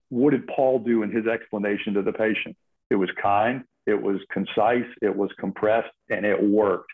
[0.10, 2.56] what did Paul do in his explanation to the patient?
[2.90, 6.92] It was kind, it was concise, it was compressed, and it worked.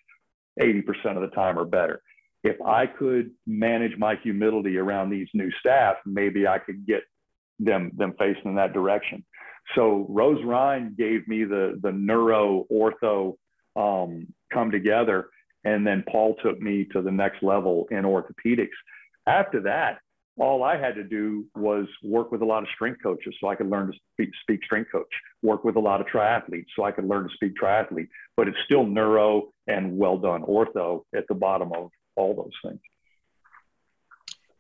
[0.59, 2.01] 80% of the time or better.
[2.43, 7.01] If I could manage my humility around these new staff, maybe I could get
[7.59, 9.25] them them facing in that direction.
[9.75, 13.35] So Rose Ryan gave me the the neuro ortho
[13.75, 15.29] um, come together,
[15.65, 18.69] and then Paul took me to the next level in orthopedics.
[19.27, 19.99] After that,
[20.39, 23.55] all I had to do was work with a lot of strength coaches so I
[23.55, 25.07] could learn to speak, speak strength coach,
[25.41, 28.57] work with a lot of triathletes so I could learn to speak triathlete, but it's
[28.65, 32.79] still neuro and well done ortho at the bottom of all those things.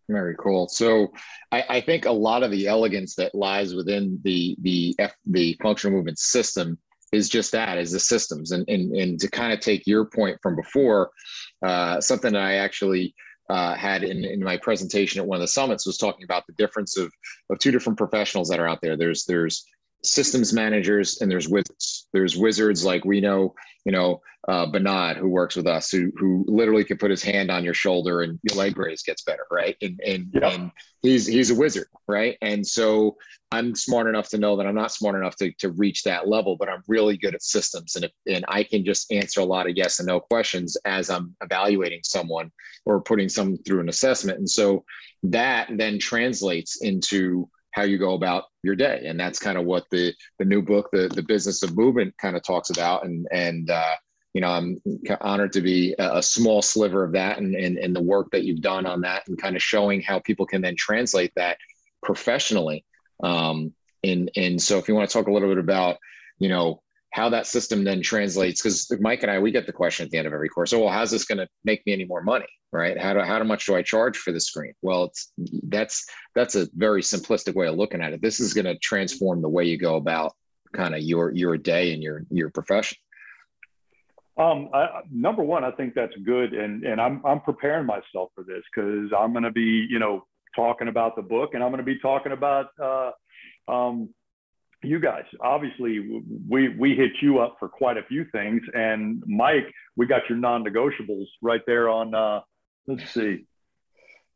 [0.09, 0.67] Very cool.
[0.67, 1.13] So
[1.51, 5.55] I, I think a lot of the elegance that lies within the the F, the
[5.61, 6.79] functional movement system
[7.11, 10.37] is just that is the systems and and, and to kind of take your point
[10.41, 11.11] from before
[11.63, 13.13] uh, something that I actually
[13.49, 16.53] uh, had in, in my presentation at one of the summits was talking about the
[16.53, 17.11] difference of,
[17.49, 18.95] of two different professionals that are out there.
[18.95, 19.65] There's there's
[20.03, 22.07] systems managers and there's wizards.
[22.13, 23.53] There's wizards like we know,
[23.85, 27.51] you know, uh, Bernard who works with us, who who literally can put his hand
[27.51, 29.75] on your shoulder and your leg raise gets better, right?
[29.81, 30.43] And and, yep.
[30.43, 32.37] and he's he's a wizard, right?
[32.41, 33.17] And so
[33.51, 36.55] I'm smart enough to know that I'm not smart enough to, to reach that level,
[36.55, 39.69] but I'm really good at systems, and if, and I can just answer a lot
[39.69, 42.51] of yes and no questions as I'm evaluating someone
[42.85, 44.85] or putting someone through an assessment, and so
[45.23, 49.03] that then translates into how you go about your day.
[49.05, 52.35] And that's kind of what the the new book the the business of movement kind
[52.35, 53.05] of talks about.
[53.05, 53.95] And and uh,
[54.33, 54.79] you know i'm
[55.21, 58.61] honored to be a, small sliver of that and, and and the work that you've
[58.61, 61.57] done on that and kind of showing how people can then translate that
[62.03, 62.85] professionally.
[63.23, 65.97] Um and and so if you want to talk a little bit about
[66.37, 70.05] you know how that system then translates because mike and i we get the question
[70.05, 72.05] at the end of every course oh well how's this going to make me any
[72.05, 72.99] more money right?
[72.99, 74.73] How do how much do i charge for the screen?
[74.81, 75.31] Well it's
[75.63, 76.05] that's
[76.35, 78.21] that's a very simplistic way of looking at it.
[78.21, 80.33] This is going to transform the way you go about
[80.73, 82.97] kind of your your day and your your profession.
[84.37, 88.43] Um, I, number one, I think that's good, and and I'm I'm preparing myself for
[88.43, 91.79] this because I'm going to be you know talking about the book, and I'm going
[91.79, 93.11] to be talking about uh,
[93.67, 94.09] um,
[94.83, 95.25] you guys.
[95.41, 100.21] Obviously we we hit you up for quite a few things and mike we got
[100.29, 102.39] your non-negotiables right there on uh
[102.89, 103.45] let's see.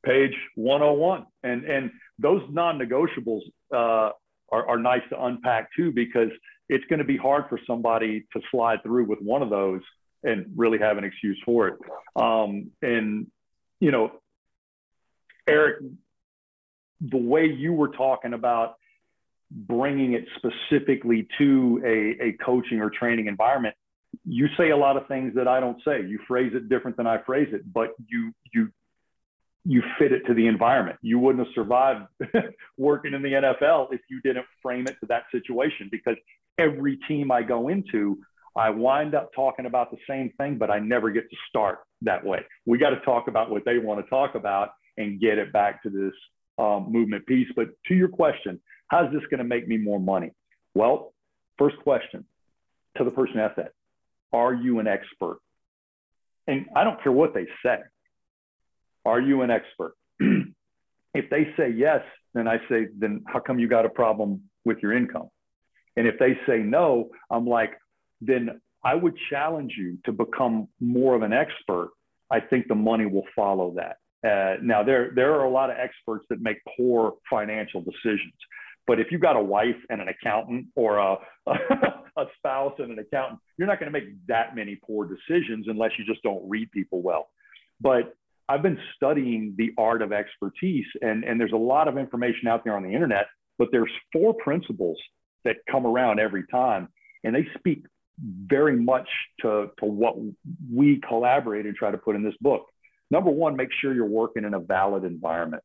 [0.05, 3.41] Page 101 and and those non-negotiables
[3.73, 4.11] uh
[4.51, 6.29] are, are nice to unpack too because
[6.69, 9.81] it's going to be hard for somebody to slide through with one of those
[10.23, 11.75] and really have an excuse for it.
[12.15, 13.27] Um and
[13.79, 14.11] you know
[15.47, 15.83] eric
[17.01, 18.75] the way you were talking about
[19.51, 23.75] bringing it specifically to a, a coaching or training environment,
[24.25, 26.01] you say a lot of things that I don't say.
[26.01, 28.69] You phrase it different than I phrase it, but you you
[29.65, 30.99] you fit it to the environment.
[31.01, 32.07] You wouldn't have survived
[32.77, 36.17] working in the NFL if you didn't frame it to that situation because
[36.57, 38.17] every team I go into,
[38.55, 42.25] I wind up talking about the same thing, but I never get to start that
[42.25, 42.39] way.
[42.65, 45.81] We got to talk about what they want to talk about and get it back
[45.83, 46.13] to this
[46.57, 47.47] um, movement piece.
[47.55, 48.59] But to your question,
[48.89, 50.33] how's this going to make me more money?
[50.75, 51.13] Well,
[51.57, 52.25] first question
[52.97, 53.71] to the person asked that
[54.33, 55.39] Are you an expert?
[56.47, 57.77] And I don't care what they say.
[59.05, 59.95] Are you an expert?
[60.19, 62.01] if they say yes,
[62.33, 65.29] then I say, then how come you got a problem with your income?
[65.95, 67.73] And if they say no, I'm like,
[68.21, 71.91] then I would challenge you to become more of an expert.
[72.31, 73.97] I think the money will follow that.
[74.27, 78.33] Uh, now, there, there are a lot of experts that make poor financial decisions.
[78.85, 81.17] But if you've got a wife and an accountant or a,
[81.47, 85.91] a spouse and an accountant, you're not going to make that many poor decisions unless
[85.97, 87.29] you just don't read people well.
[87.79, 88.15] But
[88.49, 92.63] I've been studying the art of expertise, and, and there's a lot of information out
[92.63, 94.97] there on the internet, but there's four principles
[95.45, 96.89] that come around every time,
[97.23, 97.85] and they speak
[98.19, 99.07] very much
[99.41, 100.15] to, to what
[100.71, 102.67] we collaborate and try to put in this book.
[103.09, 105.63] Number one, make sure you're working in a valid environment.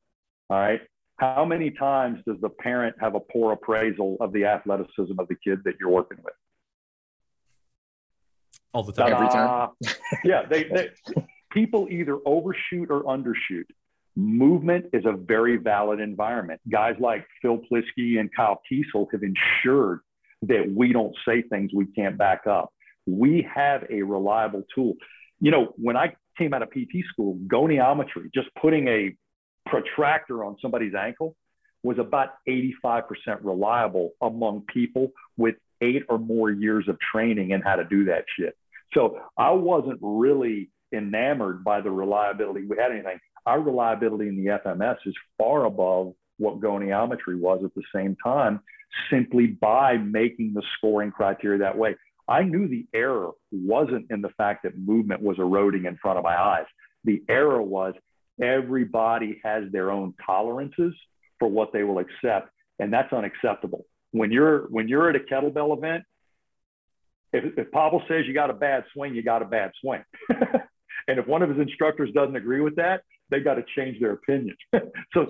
[0.50, 0.80] All right.
[1.18, 5.34] How many times does the parent have a poor appraisal of the athleticism of the
[5.34, 6.34] kid that you're working with?
[8.72, 9.12] All the time.
[9.12, 9.70] Every time.
[10.24, 10.42] yeah.
[10.48, 10.90] They, they,
[11.50, 13.64] people either overshoot or undershoot.
[14.14, 16.60] Movement is a very valid environment.
[16.70, 20.00] Guys like Phil Plisky and Kyle Kiesel have ensured
[20.42, 22.72] that we don't say things we can't back up.
[23.06, 24.94] We have a reliable tool.
[25.40, 29.16] You know, when I came out of PT school, goniometry, just putting a
[29.70, 31.34] protractor on somebody's ankle
[31.82, 33.04] was about 85%
[33.42, 38.24] reliable among people with eight or more years of training in how to do that
[38.36, 38.56] shit.
[38.94, 43.20] So I wasn't really enamored by the reliability we had anything.
[43.46, 48.60] Our reliability in the FMS is far above what goniometry was at the same time,
[49.10, 51.96] simply by making the scoring criteria that way.
[52.26, 56.24] I knew the error wasn't in the fact that movement was eroding in front of
[56.24, 56.66] my eyes.
[57.04, 57.94] The error was
[58.40, 60.94] everybody has their own tolerances
[61.38, 63.84] for what they will accept, and that's unacceptable.
[64.12, 66.04] When you're when you're at a kettlebell event,
[67.32, 70.02] if, if Pavel says you got a bad swing, you got a bad swing.
[70.30, 74.12] and if one of his instructors doesn't agree with that, they got to change their
[74.12, 74.56] opinion.
[74.72, 75.26] so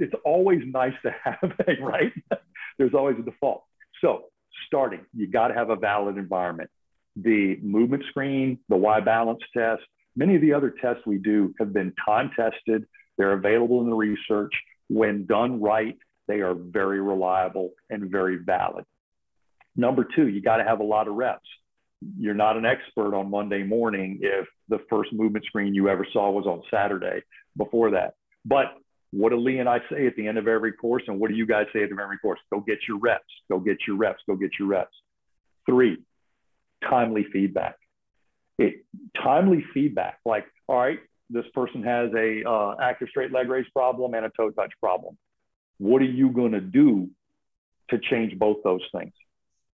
[0.00, 2.12] it's always nice to have a right.
[2.78, 3.64] There's always a default.
[4.00, 4.26] So
[4.66, 6.70] starting, you got to have a valid environment.
[7.16, 9.82] The movement screen, the Y balance test,
[10.20, 12.86] Many of the other tests we do have been time tested.
[13.16, 14.52] They're available in the research.
[14.88, 15.96] When done right,
[16.28, 18.84] they are very reliable and very valid.
[19.76, 21.48] Number two, you got to have a lot of reps.
[22.18, 26.30] You're not an expert on Monday morning if the first movement screen you ever saw
[26.30, 27.22] was on Saturday
[27.56, 28.12] before that.
[28.44, 28.66] But
[29.12, 31.02] what do Lee and I say at the end of every course?
[31.06, 32.40] And what do you guys say at the end of every course?
[32.52, 34.94] Go get your reps, go get your reps, go get your reps.
[35.64, 35.96] Three,
[36.90, 37.76] timely feedback
[38.60, 38.84] it
[39.20, 40.98] timely feedback like all right
[41.30, 45.16] this person has a uh, active straight leg raise problem and a toe touch problem.
[45.78, 47.08] What are you going to do
[47.90, 49.12] to change both those things?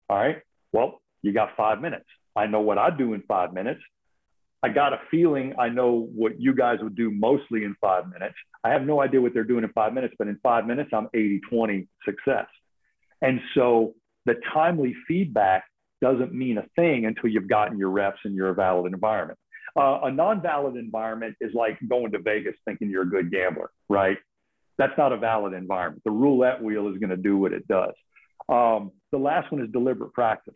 [0.08, 0.38] All right
[0.72, 2.04] well you got five minutes.
[2.36, 3.80] I know what i do in five minutes.
[4.62, 8.34] I got a feeling i know what you guys would do mostly in five minutes.
[8.62, 11.08] I have no idea what they're doing in five minutes but in five minutes i'm
[11.14, 12.46] 80 20 success.
[13.22, 13.94] And so
[14.26, 15.64] the timely feedback
[16.04, 19.38] doesn't mean a thing until you've gotten your reps in your valid environment.
[19.74, 24.18] Uh, a non-valid environment is like going to Vegas thinking you're a good gambler, right?
[24.76, 26.02] That's not a valid environment.
[26.04, 27.94] The roulette wheel is going to do what it does.
[28.50, 30.54] Um, the last one is deliberate practice.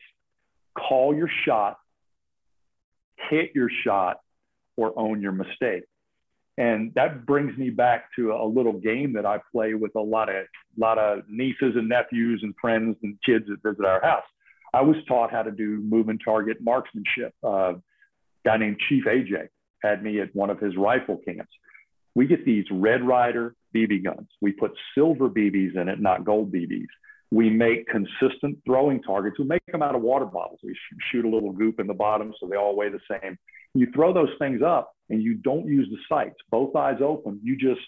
[0.77, 1.79] Call your shot,
[3.31, 4.19] hit your shot,
[4.77, 5.85] or own your mistake.
[6.59, 10.29] And that brings me back to a little game that I play with a lot
[10.29, 10.45] of
[10.77, 14.25] lot of nieces and nephews and friends and kids that visit our house.
[14.75, 17.35] I was taught how to do movement target marksmanship.
[17.43, 17.75] Uh,
[18.45, 19.49] guy named Chief AJ
[19.83, 21.53] had me at one of his rifle camps.
[22.15, 24.29] We get these Red Ryder BB guns.
[24.41, 26.87] We put silver BBs in it, not gold BBs.
[27.31, 29.39] We make consistent throwing targets.
[29.39, 30.61] We make them out of water bottles.
[30.63, 30.75] We
[31.13, 33.39] shoot a little goop in the bottom so they all weigh the same.
[33.75, 37.41] You throw those things up and you don't use the sights, both eyes open.
[37.43, 37.81] You just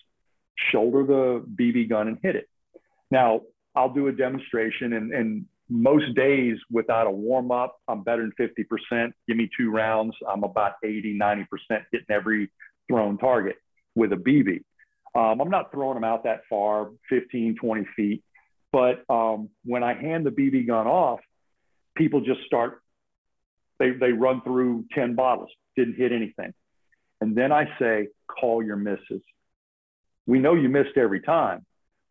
[0.70, 2.49] shoulder the BB gun and hit it.
[3.11, 3.41] Now,
[3.74, 8.49] I'll do a demonstration and, and most days without a warm up, I'm better than
[8.93, 9.12] 50%.
[9.29, 11.47] Give me two rounds, I'm about 80, 90%
[11.93, 12.51] hitting every
[12.89, 13.57] thrown target
[13.95, 14.62] with a BB.
[15.14, 18.25] Um, I'm not throwing them out that far, 15, 20 feet.
[18.73, 21.21] But um, when I hand the BB gun off,
[21.97, 22.83] people just start,
[23.79, 26.53] they, they run through 10 bottles, didn't hit anything.
[27.21, 29.23] And then I say, call your misses.
[30.27, 31.64] We know you missed every time,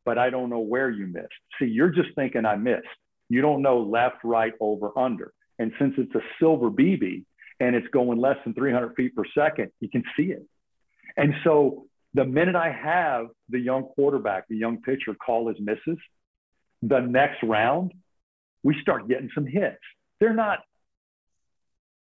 [0.05, 1.27] but I don't know where you missed.
[1.59, 2.87] See, you're just thinking I missed.
[3.29, 5.31] You don't know left, right, over, under.
[5.59, 7.25] And since it's a silver BB
[7.59, 10.45] and it's going less than 300 feet per second, you can see it.
[11.17, 15.97] And so the minute I have the young quarterback, the young pitcher call his misses,
[16.81, 17.93] the next round,
[18.63, 19.77] we start getting some hits.
[20.19, 20.59] They're not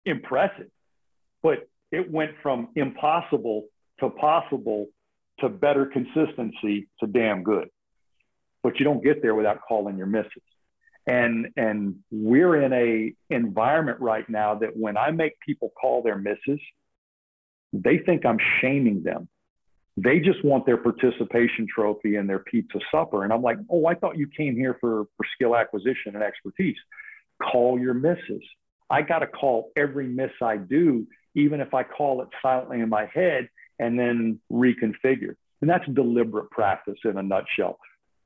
[0.05, 0.71] impressive,
[1.43, 3.67] but it went from impossible
[4.01, 4.89] to possible
[5.41, 7.69] to better consistency to damn good.
[8.63, 10.43] But you don't get there without calling your misses.
[11.07, 16.17] And and we're in a environment right now that when I make people call their
[16.17, 16.61] misses,
[17.73, 19.29] they think I'm shaming them.
[19.97, 23.25] They just want their participation trophy and their pizza supper.
[23.25, 26.77] And I'm like, oh, I thought you came here for, for skill acquisition and expertise.
[27.43, 28.43] Call your misses.
[28.89, 32.89] I got to call every miss I do, even if I call it silently in
[32.89, 33.49] my head
[33.79, 35.35] and then reconfigure.
[35.61, 37.79] And that's deliberate practice in a nutshell.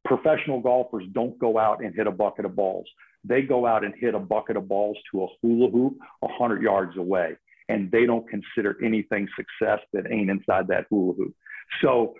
[0.06, 2.86] Professional golfers don't go out and hit a bucket of balls.
[3.24, 6.96] They go out and hit a bucket of balls to a hula hoop 100 yards
[6.96, 7.36] away.
[7.68, 11.34] And they don't consider anything success that ain't inside that hula hoop.
[11.82, 12.14] So,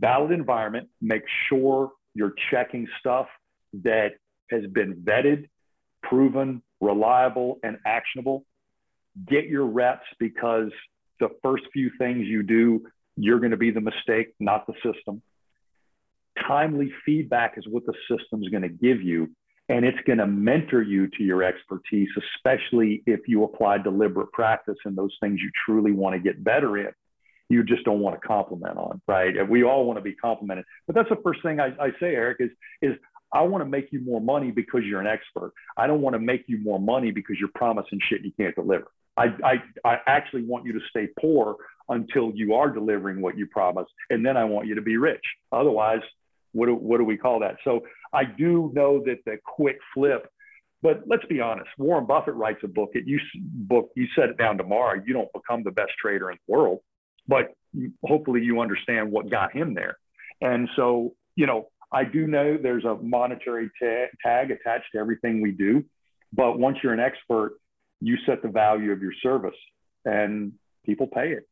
[0.00, 3.26] valid environment, make sure you're checking stuff
[3.84, 4.12] that
[4.50, 5.48] has been vetted,
[6.02, 8.44] proven, reliable, and actionable.
[9.28, 10.70] Get your reps because
[11.20, 12.86] the first few things you do,
[13.16, 15.20] you're going to be the mistake, not the system.
[16.46, 19.30] Timely feedback is what the system is going to give you,
[19.68, 24.78] and it's going to mentor you to your expertise, especially if you apply deliberate practice
[24.84, 26.92] in those things you truly want to get better in
[27.52, 29.34] you just don't want to compliment on, right?
[29.48, 30.64] We all want to be complimented.
[30.86, 32.96] But that's the first thing I, I say, Eric, is, is
[33.32, 35.52] I want to make you more money because you're an expert.
[35.76, 38.86] I don't want to make you more money because you're promising shit you can't deliver.
[39.16, 39.54] I, I,
[39.84, 41.56] I actually want you to stay poor
[41.88, 43.86] until you are delivering what you promise.
[44.08, 45.24] And then I want you to be rich.
[45.50, 46.00] Otherwise,
[46.52, 47.56] what do, what do we call that?
[47.64, 47.80] So
[48.12, 50.28] I do know that the quick flip,
[50.82, 52.90] but let's be honest, Warren Buffett writes a book.
[52.94, 56.38] It you book, you set it down tomorrow, you don't become the best trader in
[56.46, 56.80] the world
[57.28, 57.54] but
[58.04, 59.96] hopefully you understand what got him there.
[60.40, 65.40] And so, you know, I do know there's a monetary ta- tag attached to everything
[65.40, 65.84] we do,
[66.32, 67.58] but once you're an expert,
[68.00, 69.56] you set the value of your service
[70.04, 70.52] and
[70.84, 71.48] people pay it.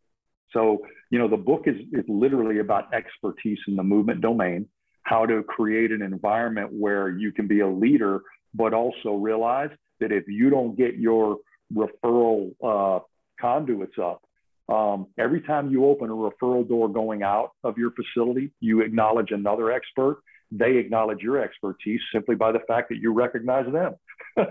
[0.52, 4.66] So, you know, the book is, is literally about expertise in the movement domain,
[5.02, 8.20] how to create an environment where you can be a leader,
[8.54, 9.70] but also realize
[10.00, 11.38] that if you don't get your
[11.74, 13.00] referral uh,
[13.40, 14.22] conduits up,
[14.70, 19.32] um, every time you open a referral door going out of your facility, you acknowledge
[19.32, 20.22] another expert.
[20.52, 23.94] They acknowledge your expertise simply by the fact that you recognize them,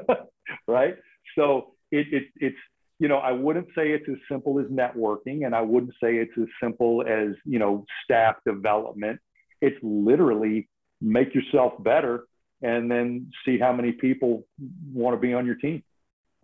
[0.67, 0.95] right?
[1.37, 2.57] So it, it, it's
[2.99, 6.37] you know I wouldn't say it's as simple as networking, and I wouldn't say it's
[6.39, 9.19] as simple as you know staff development.
[9.61, 10.69] It's literally
[11.01, 12.25] make yourself better,
[12.61, 14.45] and then see how many people
[14.93, 15.83] want to be on your team.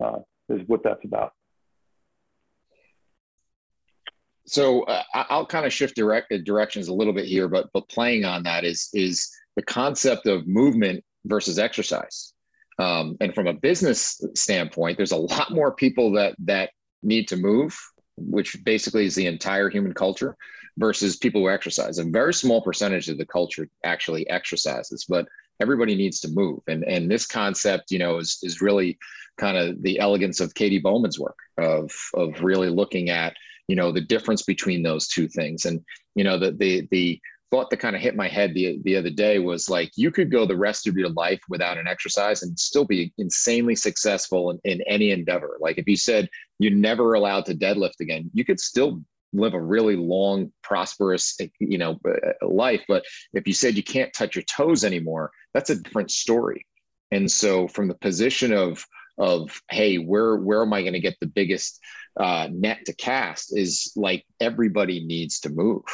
[0.02, 1.32] Uh, is what that's about.
[4.46, 7.88] so uh, I'll kind of shift direct uh, directions a little bit here, but but
[7.88, 12.32] playing on that is is the concept of movement versus exercise.
[12.78, 16.70] Um, and from a business standpoint, there's a lot more people that that
[17.02, 17.76] need to move,
[18.16, 20.36] which basically is the entire human culture,
[20.78, 21.98] versus people who exercise.
[21.98, 25.26] A very small percentage of the culture actually exercises, but
[25.60, 26.60] everybody needs to move.
[26.66, 28.98] And and this concept, you know, is is really
[29.38, 33.34] kind of the elegance of Katie Bowman's work of of really looking at
[33.68, 35.80] you know the difference between those two things and
[36.14, 37.20] you know the the the
[37.50, 40.32] thought that kind of hit my head the, the other day was like you could
[40.32, 44.58] go the rest of your life without an exercise and still be insanely successful in,
[44.64, 48.58] in any endeavor like if you said you're never allowed to deadlift again you could
[48.58, 49.00] still
[49.40, 52.82] live a really long prosperous you know uh, life.
[52.88, 56.66] But if you said you can't touch your toes anymore that's a different story.
[57.10, 58.84] And so from the position of
[59.18, 61.80] of hey where where am i going to get the biggest
[62.20, 65.84] uh, net to cast is like everybody needs to move.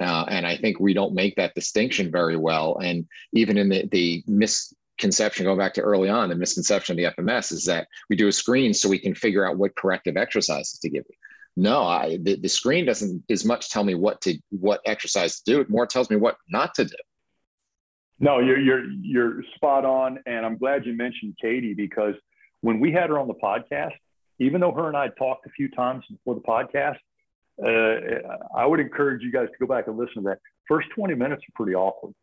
[0.00, 2.78] Uh, and i think we don't make that distinction very well.
[2.82, 7.22] And even in the, the misconception going back to early on the misconception of the
[7.22, 10.78] fms is that we do a screen so we can figure out what corrective exercises
[10.78, 11.16] to give you
[11.56, 15.52] no I, the, the screen doesn't as much tell me what to what exercise to
[15.52, 16.96] do it more tells me what not to do
[18.18, 22.14] no you're you're you're spot on and i'm glad you mentioned katie because
[22.60, 23.94] when we had her on the podcast,
[24.38, 26.98] even though her and I talked a few times before the podcast,
[27.62, 30.38] uh, I would encourage you guys to go back and listen to that.
[30.68, 32.14] First 20 minutes are pretty awkward.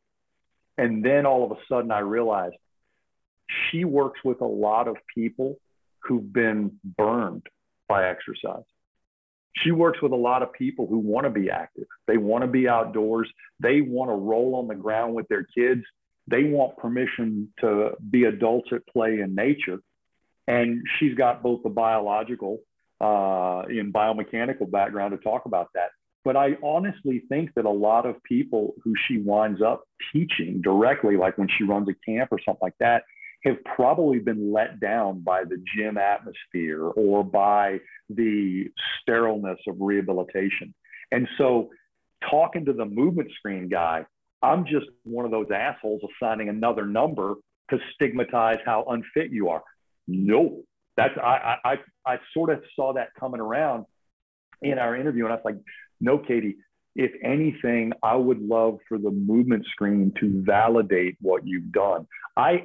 [0.77, 2.55] And then all of a sudden, I realized
[3.69, 5.57] she works with a lot of people
[5.99, 7.47] who've been burned
[7.87, 8.63] by exercise.
[9.63, 11.85] She works with a lot of people who want to be active.
[12.07, 13.29] They want to be outdoors.
[13.59, 15.81] They want to roll on the ground with their kids.
[16.27, 19.79] They want permission to be adults at play in nature.
[20.47, 22.59] And she's got both the biological
[23.01, 25.89] uh, and biomechanical background to talk about that.
[26.23, 31.15] But I honestly think that a lot of people who she winds up teaching directly,
[31.15, 33.03] like when she runs a camp or something like that,
[33.43, 37.79] have probably been let down by the gym atmosphere or by
[38.09, 38.65] the
[39.01, 40.73] sterileness of rehabilitation.
[41.11, 41.69] And so,
[42.29, 44.05] talking to the movement screen guy,
[44.41, 47.35] I'm just one of those assholes assigning another number
[47.69, 49.63] to stigmatize how unfit you are.
[50.07, 50.63] No,
[50.95, 51.75] that's I I
[52.05, 53.85] I sort of saw that coming around
[54.61, 55.57] in our interview, and I was like,
[55.99, 56.57] no, Katie.
[56.99, 62.07] If anything, I would love for the movement screen to validate what you've done.
[62.35, 62.63] I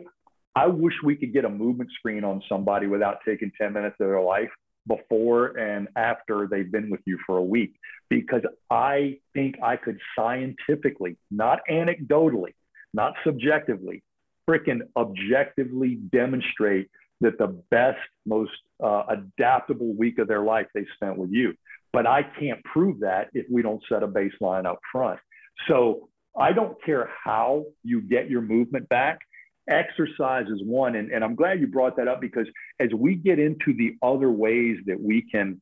[0.55, 4.09] I wish we could get a movement screen on somebody without taking 10 minutes of
[4.09, 4.51] their life
[4.87, 7.75] before and after they've been with you for a week,
[8.11, 12.55] because I think I could scientifically, not anecdotally,
[12.93, 14.03] not subjectively,
[14.49, 16.91] freaking objectively demonstrate
[17.21, 18.51] that the best, most
[18.83, 21.55] uh, adaptable week of their life they spent with you.
[21.93, 25.21] But I can't prove that if we don't set a baseline up front.
[25.69, 29.21] So I don't care how you get your movement back
[29.69, 30.97] exercise is one.
[30.97, 32.47] And, and I'm glad you brought that up because
[32.81, 35.61] as we get into the other ways that we can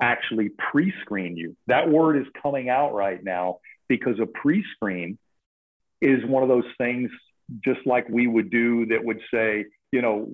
[0.00, 3.58] actually pre screen you, that word is coming out right now
[3.88, 5.18] because a pre screen
[6.00, 7.10] is one of those things
[7.64, 10.28] just like we would do that would say, you know,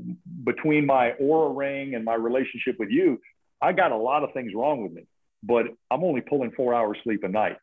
[0.45, 3.20] between my Oura ring and my relationship with you,
[3.61, 5.07] I got a lot of things wrong with me,
[5.43, 7.57] but I'm only pulling four hours sleep a night.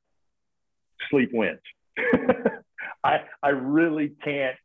[1.10, 1.60] Sleep wins.
[3.04, 4.56] I, I really can't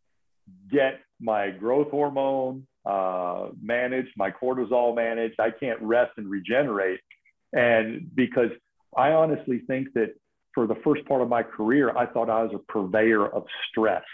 [0.71, 5.39] get my growth hormone uh, managed, my cortisol managed.
[5.39, 7.01] I can't rest and regenerate.
[7.53, 8.51] And because
[8.97, 10.15] I honestly think that
[10.55, 14.05] for the first part of my career, I thought I was a purveyor of stress.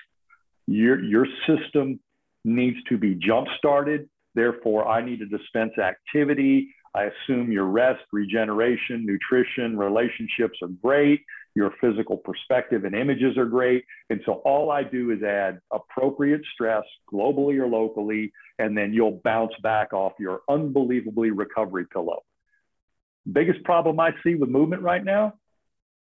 [0.67, 1.99] Your, your system
[2.45, 4.09] needs to be jump started.
[4.35, 6.69] Therefore, I need to dispense activity.
[6.95, 11.21] I assume your rest, regeneration, nutrition, relationships are great
[11.59, 13.85] your physical perspective and images are great.
[14.11, 19.21] And so all I do is add appropriate stress globally or locally, and then you'll
[19.25, 22.23] bounce back off your unbelievably recovery pillow.
[23.31, 25.35] Biggest problem I see with movement right now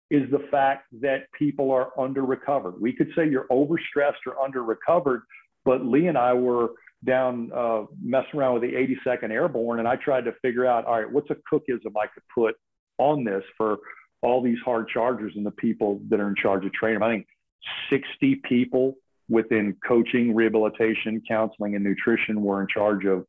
[0.09, 2.81] is the fact that people are under recovered.
[2.81, 5.21] We could say you're overstressed or under recovered,
[5.63, 6.69] but Lee and I were
[7.03, 10.99] down uh, messing around with the 82nd Airborne, and I tried to figure out, all
[10.99, 12.55] right, what's a cookism I could put
[12.97, 13.77] on this for
[14.25, 17.03] all these hard chargers and the people that are in charge of training.
[17.03, 17.27] I think
[17.91, 18.95] 60 people
[19.29, 23.25] within coaching, rehabilitation, counseling, and nutrition were in charge of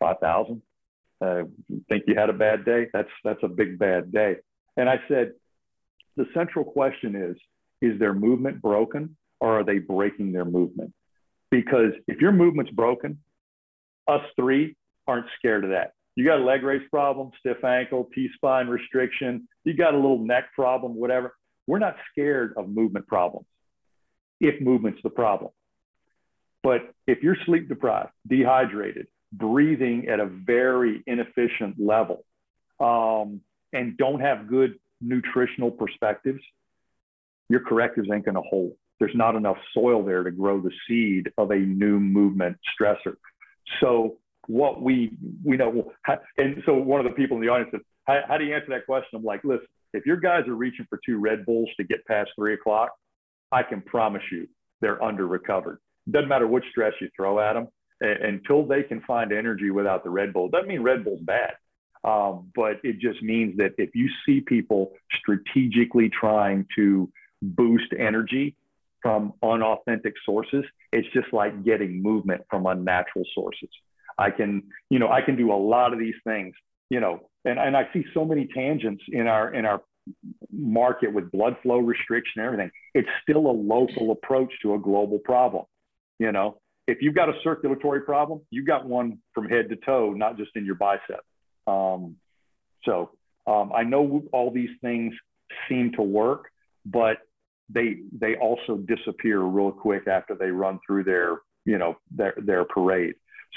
[0.00, 0.62] 5,000.
[1.20, 1.42] Uh,
[1.88, 2.88] think you had a bad day?
[2.92, 4.36] That's that's a big bad day.
[4.76, 5.32] And I said,
[6.16, 7.36] the central question is:
[7.80, 10.92] Is their movement broken, or are they breaking their movement?
[11.50, 13.18] Because if your movement's broken,
[14.08, 14.74] us three
[15.06, 15.92] aren't scared of that.
[16.14, 20.18] You got a leg raise problem, stiff ankle, T spine restriction, you got a little
[20.18, 21.34] neck problem, whatever.
[21.66, 23.46] We're not scared of movement problems
[24.40, 25.52] if movement's the problem.
[26.62, 32.24] But if you're sleep deprived, dehydrated, breathing at a very inefficient level,
[32.80, 33.40] um,
[33.72, 36.40] and don't have good nutritional perspectives,
[37.48, 38.72] your correctives ain't going to hold.
[38.98, 43.16] There's not enough soil there to grow the seed of a new movement stressor.
[43.80, 45.12] So what we
[45.44, 45.92] we know.
[46.38, 48.68] And so one of the people in the audience said, how, how do you answer
[48.70, 49.10] that question?
[49.14, 52.30] I'm like, listen, if your guys are reaching for two Red Bulls to get past
[52.36, 52.90] three o'clock,
[53.52, 54.48] I can promise you
[54.80, 55.78] they're under recovered.
[56.10, 57.68] Doesn't matter what stress you throw at them
[58.00, 60.48] until they can find energy without the Red Bull.
[60.48, 61.52] Doesn't mean Red Bull's bad,
[62.02, 67.08] um, but it just means that if you see people strategically trying to
[67.42, 68.56] boost energy
[69.02, 73.68] from unauthentic sources, it's just like getting movement from unnatural sources.
[74.18, 76.54] I can, you know, I can do a lot of these things,
[76.90, 79.82] you know, and, and I see so many tangents in our in our
[80.52, 82.70] market with blood flow restriction and everything.
[82.94, 85.64] It's still a local approach to a global problem.
[86.18, 90.12] You know, if you've got a circulatory problem, you've got one from head to toe,
[90.16, 91.20] not just in your bicep.
[91.66, 92.16] Um,
[92.84, 93.10] so
[93.46, 95.14] um, I know all these things
[95.68, 96.46] seem to work,
[96.84, 97.18] but
[97.68, 102.64] they they also disappear real quick after they run through their you know their their
[102.64, 103.14] parade.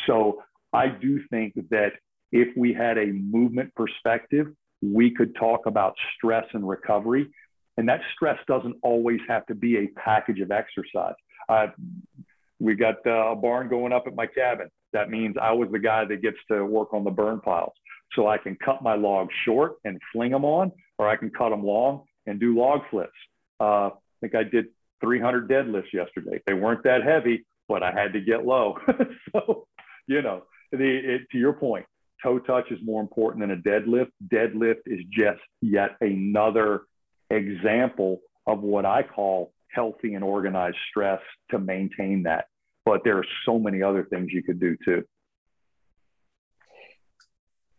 [0.07, 0.43] So
[0.73, 1.93] I do think that
[2.31, 4.47] if we had a movement perspective,
[4.81, 7.31] we could talk about stress and recovery.
[7.77, 11.15] And that stress doesn't always have to be a package of exercise.
[11.49, 11.67] Uh,
[12.59, 14.69] we got uh, a barn going up at my cabin.
[14.93, 17.73] That means I was the guy that gets to work on the burn piles.
[18.13, 21.49] So I can cut my logs short and fling them on, or I can cut
[21.49, 23.11] them long and do log flips.
[23.59, 23.91] Uh, I
[24.21, 24.67] think I did
[25.01, 26.41] 300 deadlifts yesterday.
[26.47, 28.77] They weren't that heavy, but I had to get low.
[29.33, 29.67] so,
[30.07, 31.85] you know, the, it, to your point,
[32.23, 34.11] toe touch is more important than a deadlift.
[34.27, 36.81] Deadlift is just yet another
[37.29, 42.45] example of what I call healthy and organized stress to maintain that.
[42.85, 45.03] But there are so many other things you could do too.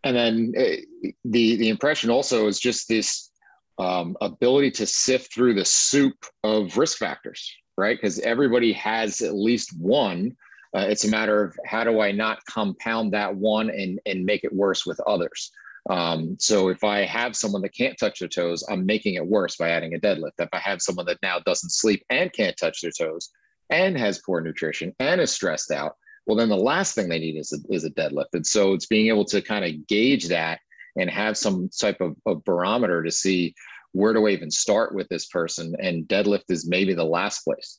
[0.05, 3.31] And then uh, the the impression also is just this
[3.79, 6.15] um, ability to sift through the soup
[6.45, 7.99] of risk factors, right?
[8.01, 10.37] Because everybody has at least one.
[10.77, 14.45] Uh, it's a matter of how do I not compound that one and and make
[14.45, 15.51] it worse with others.
[15.89, 19.57] Um, so if I have someone that can't touch their toes, I'm making it worse
[19.57, 20.33] by adding a deadlift.
[20.39, 23.31] If I have someone that now doesn't sleep and can't touch their toes
[23.71, 25.95] and has poor nutrition and is stressed out,
[26.27, 28.35] well, then the last thing they need is a, is a deadlift.
[28.35, 30.59] And so it's being able to kind of gauge that
[30.97, 33.55] and have some type of, of barometer to see
[33.93, 35.75] where do I even start with this person.
[35.81, 37.79] And deadlift is maybe the last place.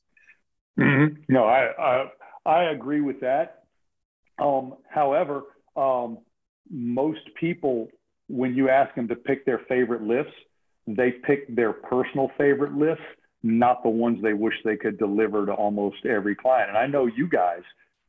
[0.80, 1.24] Mm-hmm.
[1.28, 2.10] No, I, I,
[2.48, 3.66] I agree with that.
[4.40, 5.44] Um, however,
[5.76, 6.20] um,
[6.72, 7.90] most people,
[8.30, 10.34] when you ask them to pick their favorite lifts,
[10.88, 13.04] they pick their personal favorite lifts,
[13.44, 16.70] not the ones they wish they could deliver to almost every client.
[16.70, 17.62] And I know you guys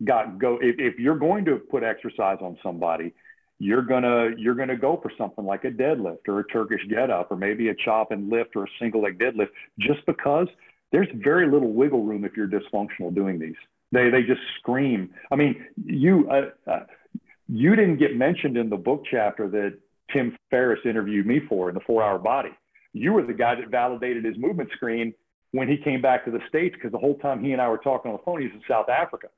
[0.04, 3.12] got go if, if you're going to put exercise on somebody,
[3.58, 7.32] you're gonna you're gonna go for something like a deadlift or a Turkish get up
[7.32, 9.48] or maybe a chop and lift or a single leg deadlift,
[9.80, 10.46] just because
[10.92, 13.56] there's very little wiggle room if you're dysfunctional doing these.
[13.92, 15.10] They they just scream.
[15.30, 16.84] I mean, you uh, uh,
[17.48, 19.78] you didn't get mentioned in the book chapter that
[20.12, 22.50] Tim Ferriss interviewed me for in the Four Hour Body.
[22.92, 25.14] You were the guy that validated his movement screen
[25.52, 27.78] when he came back to the states because the whole time he and I were
[27.78, 29.28] talking on the phone, he's in South Africa.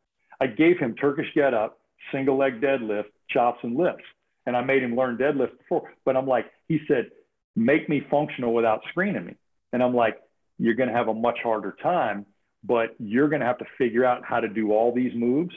[0.40, 1.78] I gave him Turkish get up,
[2.12, 4.04] single leg deadlift, chops and lifts.
[4.46, 5.92] And I made him learn deadlift before.
[6.04, 7.10] But I'm like, he said,
[7.54, 9.36] make me functional without screening me.
[9.72, 10.16] And I'm like,
[10.58, 12.26] you're going to have a much harder time,
[12.64, 15.54] but you're going to have to figure out how to do all these moves.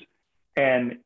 [0.55, 0.97] And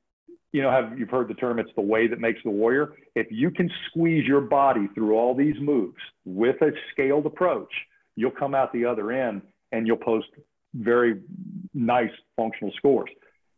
[0.53, 2.93] you know, have you've heard the term it's the way that makes the warrior.
[3.15, 7.71] If you can squeeze your body through all these moves with a scaled approach,
[8.15, 9.41] you'll come out the other end
[9.71, 10.27] and you'll post
[10.73, 11.21] very
[11.73, 13.09] nice functional scores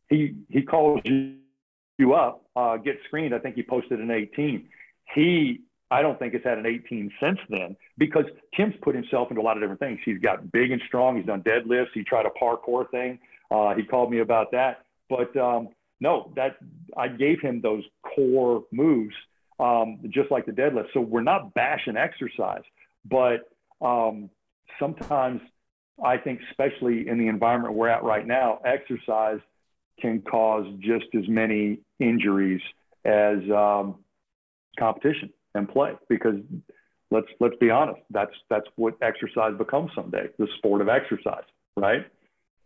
[0.10, 3.34] he he calls you, up, uh, get screened.
[3.34, 4.68] I think he posted an 18.
[5.16, 5.62] He
[5.92, 8.26] I don't think has had an 18 since then because
[8.56, 10.00] Tim's put himself into a lot of different things.
[10.06, 11.18] He's got big and strong.
[11.18, 11.90] He's done deadlifts.
[11.94, 13.20] He tried a parkour thing.
[13.50, 14.86] Uh, he called me about that.
[15.10, 15.70] But um,
[16.00, 16.58] no, that
[16.96, 19.16] I gave him those core moves,
[19.60, 20.94] um, just like the deadlift.
[20.94, 22.62] So we're not bashing exercise,
[23.06, 23.50] but
[23.82, 24.30] um,
[24.80, 25.42] sometimes
[26.04, 29.40] I think, especially in the environment we're at right now, exercise
[30.00, 32.62] can cause just as many injuries
[33.04, 33.96] as um,
[34.78, 36.36] competition and play because
[37.12, 41.44] let's let's be honest that's that's what exercise becomes someday the sport of exercise
[41.78, 42.06] right?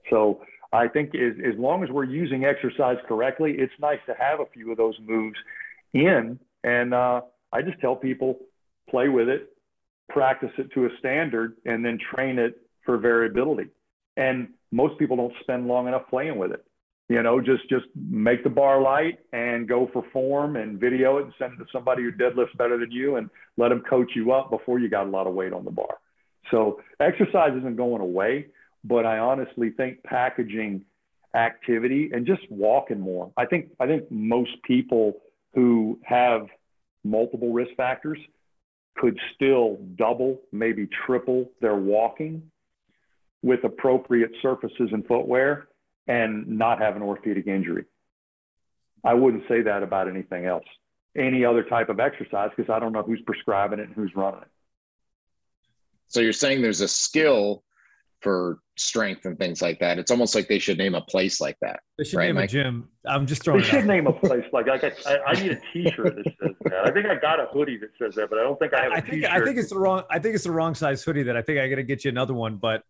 [0.09, 0.41] So
[0.71, 4.45] i think as, as long as we're using exercise correctly it's nice to have a
[4.53, 5.37] few of those moves
[5.93, 6.39] in.
[6.63, 7.21] And uh,
[7.51, 8.39] i just tell people
[8.89, 9.49] play with it
[10.09, 13.69] practice it to a standard and then train it for variability.
[14.17, 16.63] And most people don't spend long enough playing with it
[17.09, 21.25] you know, just just make the bar light and go for form and video it
[21.25, 24.31] and send it to somebody who deadlifts better than you and let them coach you
[24.31, 25.97] up before you got a lot of weight on the bar.
[26.49, 28.47] So exercise isn't going away,
[28.83, 30.85] but I honestly think packaging
[31.35, 33.31] activity and just walking more.
[33.35, 35.21] I think I think most people
[35.53, 36.47] who have
[37.03, 38.17] multiple risk factors
[38.95, 42.43] could still double, maybe triple their walking
[43.41, 45.67] with appropriate surfaces and footwear
[46.07, 47.85] and not have an orthopedic injury.
[49.03, 50.65] I wouldn't say that about anything else,
[51.17, 54.41] any other type of exercise, because I don't know who's prescribing it and who's running
[54.41, 54.47] it.
[56.07, 57.63] So you're saying there's a skill
[58.21, 59.99] for strength and things like that.
[59.99, 61.81] It's almost like they should name a place like that.
[61.97, 62.49] They should right, name Mike?
[62.49, 62.87] a gym.
[63.05, 63.61] I'm just throwing.
[63.61, 66.85] They should name a place like I, I, I need a T-shirt that says that.
[66.85, 68.91] I think I got a hoodie that says that, but I don't think I have
[68.93, 70.03] a I think, I think it's the wrong.
[70.09, 71.23] I think it's the wrong size hoodie.
[71.23, 72.55] That I think I got to get you another one.
[72.55, 72.83] But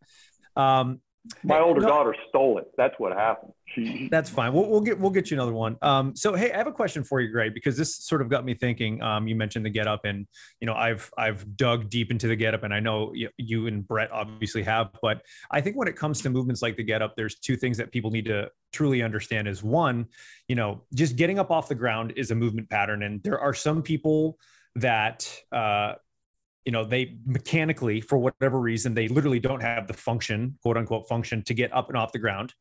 [0.56, 1.02] um,
[1.44, 2.66] my older no, daughter stole it.
[2.78, 3.54] That's what happened.
[3.74, 4.54] She, that's fine.
[4.54, 5.78] We'll, we'll, get we'll get you another one.
[5.82, 8.44] Um, so hey, I have a question for you, Greg, because this sort of got
[8.44, 9.02] me thinking.
[9.02, 10.28] Um, you mentioned the get up, and
[10.60, 13.68] you know I've I've dug deep into the get up, and I know you, you
[13.68, 14.90] and Brett obviously have.
[15.02, 17.78] But I think when it comes to movements like the get up, there's two things
[17.78, 19.48] that people need to truly understand.
[19.48, 20.08] Is one,
[20.50, 23.54] you know, just getting up off the ground is a movement pattern, and there are
[23.54, 24.38] some people
[24.76, 25.94] that uh,
[26.66, 31.08] you know they mechanically for whatever reason they literally don't have the function quote unquote
[31.08, 32.54] function to get up and off the ground.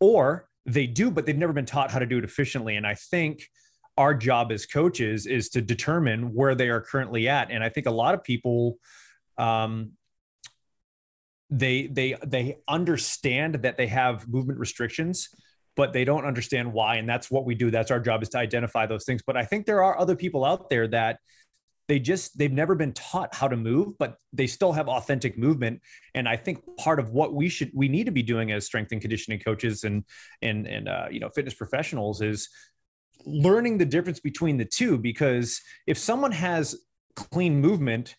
[0.00, 2.76] Or they do but they've never been taught how to do it efficiently.
[2.76, 3.48] And i think
[3.96, 7.50] our job as coaches is to determine where they are currently at.
[7.50, 8.78] And i think a lot of people
[9.38, 9.92] um,
[11.50, 15.28] they they they understand that they have movement restrictions
[15.76, 16.96] but they don't understand why.
[16.96, 17.70] And that's what we do.
[17.70, 19.22] That's our job is to identify those things.
[19.24, 21.20] But i think there are other people out there that
[21.88, 25.80] they just they've never been taught how to move but they still have authentic movement.
[26.14, 28.92] And i think part of what we should we need to be doing as strength
[28.92, 30.04] and conditioning coaches and
[30.42, 32.48] and and uh, you know fitness professionals is
[33.24, 36.76] learning the difference between the two because if someone has
[37.16, 38.16] clean movement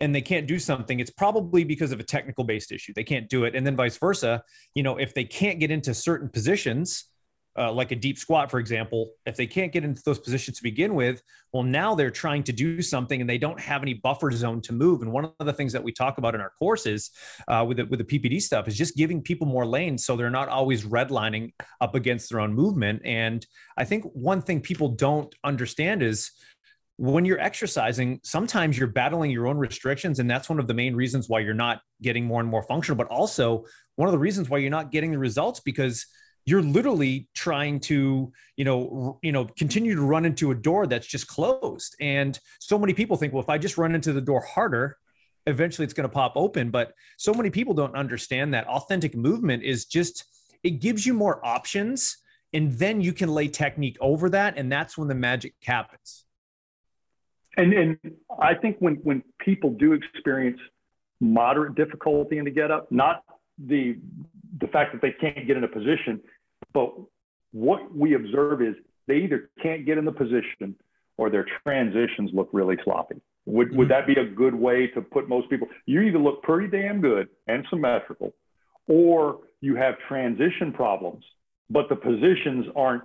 [0.00, 2.92] and they can't do something it's probably because of a technical based issue.
[2.94, 3.54] They can't do it.
[3.54, 4.42] And then vice versa
[4.74, 7.06] you know if they can't get into certain positions
[7.58, 10.62] uh, like a deep squat, for example, if they can't get into those positions to
[10.62, 14.30] begin with, well, now they're trying to do something and they don't have any buffer
[14.30, 15.02] zone to move.
[15.02, 17.10] And one of the things that we talk about in our courses
[17.48, 20.30] uh, with, the, with the PPD stuff is just giving people more lanes so they're
[20.30, 23.00] not always redlining up against their own movement.
[23.04, 23.46] And
[23.76, 26.30] I think one thing people don't understand is
[26.98, 30.18] when you're exercising, sometimes you're battling your own restrictions.
[30.18, 32.96] And that's one of the main reasons why you're not getting more and more functional,
[32.96, 33.64] but also
[33.96, 36.06] one of the reasons why you're not getting the results because–
[36.46, 41.06] you're literally trying to you know you know continue to run into a door that's
[41.06, 41.96] just closed.
[42.00, 44.96] And so many people think well if i just run into the door harder
[45.46, 46.70] eventually it's going to pop open.
[46.70, 50.24] But so many people don't understand that authentic movement is just
[50.62, 52.18] it gives you more options
[52.52, 54.56] and then you can lay technique over that.
[54.56, 56.24] And that's when the magic happens.
[57.56, 57.98] And and
[58.40, 60.60] i think when when people do experience
[61.20, 63.22] moderate difficulty in the get up not
[63.58, 63.96] the
[64.60, 66.20] the fact that they can't get in a position
[66.72, 66.92] but
[67.52, 68.74] what we observe is
[69.06, 70.74] they either can't get in the position
[71.16, 73.16] or their transitions look really sloppy.
[73.46, 74.06] Would, would mm-hmm.
[74.06, 75.68] that be a good way to put most people?
[75.86, 78.34] You either look pretty damn good and symmetrical,
[78.88, 81.24] or you have transition problems,
[81.70, 83.04] but the positions aren't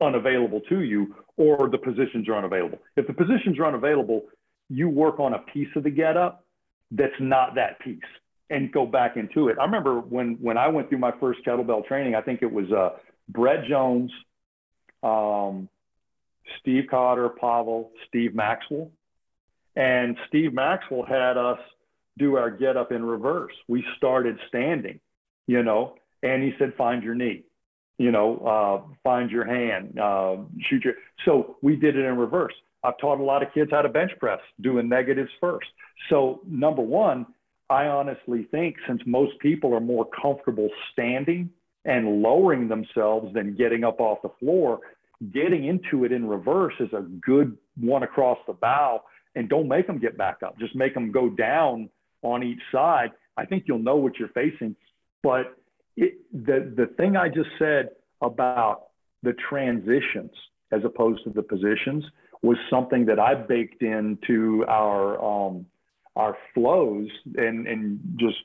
[0.00, 2.78] unavailable to you, or the positions are unavailable.
[2.96, 4.22] If the positions are unavailable,
[4.68, 6.44] you work on a piece of the get up
[6.90, 7.98] that's not that piece
[8.50, 9.56] and go back into it.
[9.58, 12.70] I remember when when I went through my first kettlebell training, I think it was
[12.72, 12.98] uh,
[13.28, 14.10] Brett Jones,
[15.02, 15.68] um,
[16.60, 18.90] Steve Cotter, Pavel, Steve Maxwell,
[19.76, 21.58] and Steve Maxwell had us
[22.18, 23.52] do our get up in reverse.
[23.68, 25.00] We started standing,
[25.46, 27.44] you know, and he said, "Find your knee."
[27.98, 30.38] You know, uh, find your hand, uh,
[30.68, 30.94] shoot your.
[31.26, 32.54] So we did it in reverse.
[32.82, 35.66] I've taught a lot of kids how to bench press, doing negatives first.
[36.08, 37.26] So number one,
[37.70, 41.50] I honestly think since most people are more comfortable standing
[41.84, 44.80] and lowering themselves than getting up off the floor,
[45.32, 49.02] getting into it in reverse is a good one across the bow.
[49.36, 51.88] And don't make them get back up, just make them go down
[52.22, 53.12] on each side.
[53.36, 54.74] I think you'll know what you're facing.
[55.22, 55.56] But
[55.96, 57.90] it, the, the thing I just said
[58.20, 58.88] about
[59.22, 60.32] the transitions
[60.72, 62.04] as opposed to the positions
[62.42, 65.66] was something that I baked into our um,
[66.20, 68.36] our flows and, and just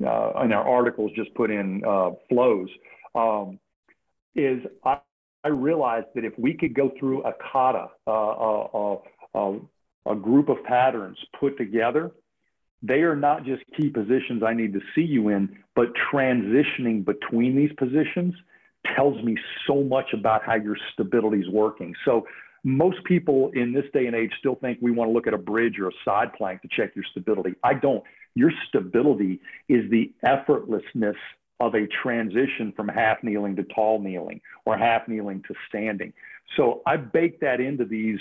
[0.00, 2.68] uh, in our articles just put in uh, flows
[3.14, 3.58] um,
[4.34, 4.98] is I,
[5.44, 8.96] I, realized that if we could go through a kata, uh,
[9.34, 9.58] a,
[10.06, 12.12] a group of patterns put together,
[12.82, 17.56] they are not just key positions I need to see you in, but transitioning between
[17.56, 18.34] these positions
[18.94, 19.36] tells me
[19.66, 21.94] so much about how your stability is working.
[22.04, 22.26] So
[22.66, 25.38] most people in this day and age still think we want to look at a
[25.38, 27.54] bridge or a side plank to check your stability.
[27.62, 28.02] I don't.
[28.34, 31.14] Your stability is the effortlessness
[31.60, 36.12] of a transition from half kneeling to tall kneeling or half kneeling to standing.
[36.56, 38.18] So I baked that into these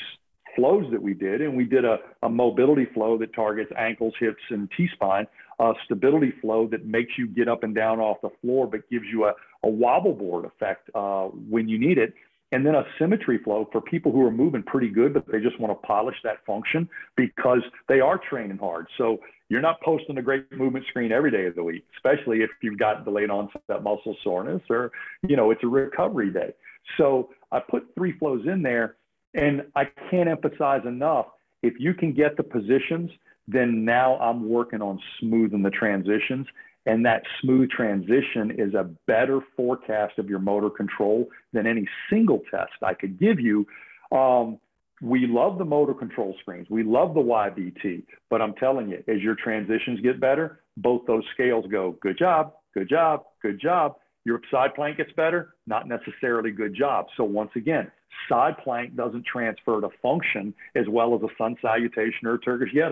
[0.56, 4.44] flows that we did, and we did a, a mobility flow that targets ankles, hips,
[4.52, 5.26] and T spine,
[5.60, 9.06] a stability flow that makes you get up and down off the floor, but gives
[9.12, 9.34] you a,
[9.64, 12.14] a wobble board effect uh, when you need it
[12.52, 15.60] and then a symmetry flow for people who are moving pretty good, but they just
[15.60, 16.88] want to polish that function
[17.18, 18.88] because they are training hard.
[18.98, 19.20] So
[19.50, 22.80] you're not posting a great movement screen every day of the week, especially if you've
[22.80, 24.92] got delayed onset muscle soreness or,
[25.28, 26.54] you know, it's a recovery day.
[26.98, 28.96] So I put three flows in there
[29.34, 31.28] and I can't emphasize enough.
[31.64, 33.12] If you can get the positions,
[33.48, 36.48] then now I'm working on smoothing the transitions
[36.86, 42.42] and that smooth transition is a better forecast of your motor control than any single
[42.52, 43.66] test I could give you.
[44.12, 44.60] Um,
[45.02, 46.68] we love the motor control screens.
[46.70, 51.24] We love the YBT, but I'm telling you, as your transitions get better, both those
[51.34, 53.96] scales go, good job, good job, good job.
[54.24, 57.08] Your side plank gets better, not necessarily good job.
[57.18, 57.92] So once again,
[58.30, 62.74] side plank doesn't transfer to function as well as a sun salutation or a Turkish
[62.74, 62.92] get.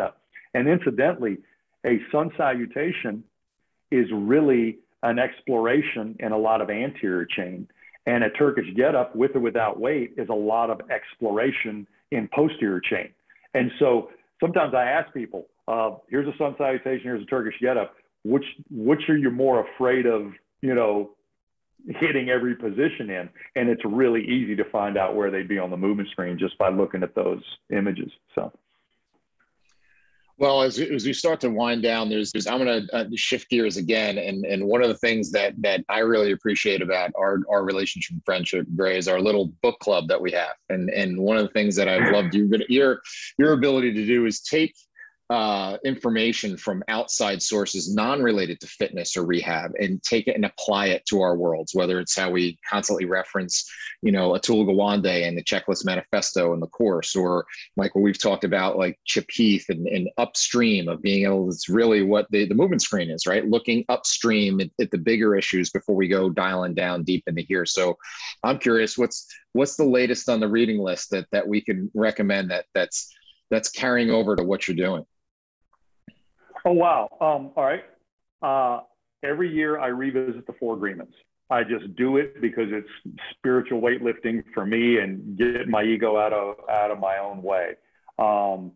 [0.53, 1.37] And incidentally,
[1.85, 3.23] a sun salutation
[3.93, 7.67] is really an exploration in a lot of anterior chain.
[8.05, 12.27] And a Turkish get up with or without weight is a lot of exploration in
[12.33, 13.09] posterior chain.
[13.53, 14.09] And so
[14.41, 17.95] sometimes I ask people, uh, here's a sun salutation, here's a Turkish get up.
[18.25, 20.31] Which, which are you more afraid of,
[20.61, 21.11] you know,
[21.85, 23.29] hitting every position in?
[23.55, 26.57] And it's really easy to find out where they'd be on the movement screen just
[26.57, 28.11] by looking at those images.
[28.33, 28.51] So.
[30.39, 33.49] Well, as, as we start to wind down, there's, there's I'm going to uh, shift
[33.49, 37.39] gears again, and and one of the things that that I really appreciate about our
[37.49, 41.37] our relationship friendship, Gray, is our little book club that we have, and and one
[41.37, 43.01] of the things that I've loved you, your
[43.37, 44.73] your ability to do is take
[45.33, 50.85] uh, information from outside sources non-related to fitness or rehab and take it and apply
[50.85, 53.67] it to our worlds whether it's how we constantly reference
[54.03, 58.21] you know Atul Gawande and the checklist manifesto and the course or like what we've
[58.21, 62.47] talked about like chip heath and, and upstream of being able it's really what the,
[62.47, 63.47] the movement screen is right?
[63.47, 67.65] Looking upstream at, at the bigger issues before we go dialing down deep into here.
[67.65, 67.97] So
[68.43, 72.51] i'm curious what's what's the latest on the reading list that that we can recommend
[72.51, 73.11] that that's
[73.49, 75.03] that's carrying over to what you're doing
[76.65, 77.09] Oh, wow.
[77.19, 77.83] Um, all right.
[78.41, 78.81] Uh,
[79.23, 81.13] every year I revisit the four agreements.
[81.49, 86.33] I just do it because it's spiritual weightlifting for me and get my ego out
[86.33, 87.75] of out of my own way.
[88.17, 88.71] Um,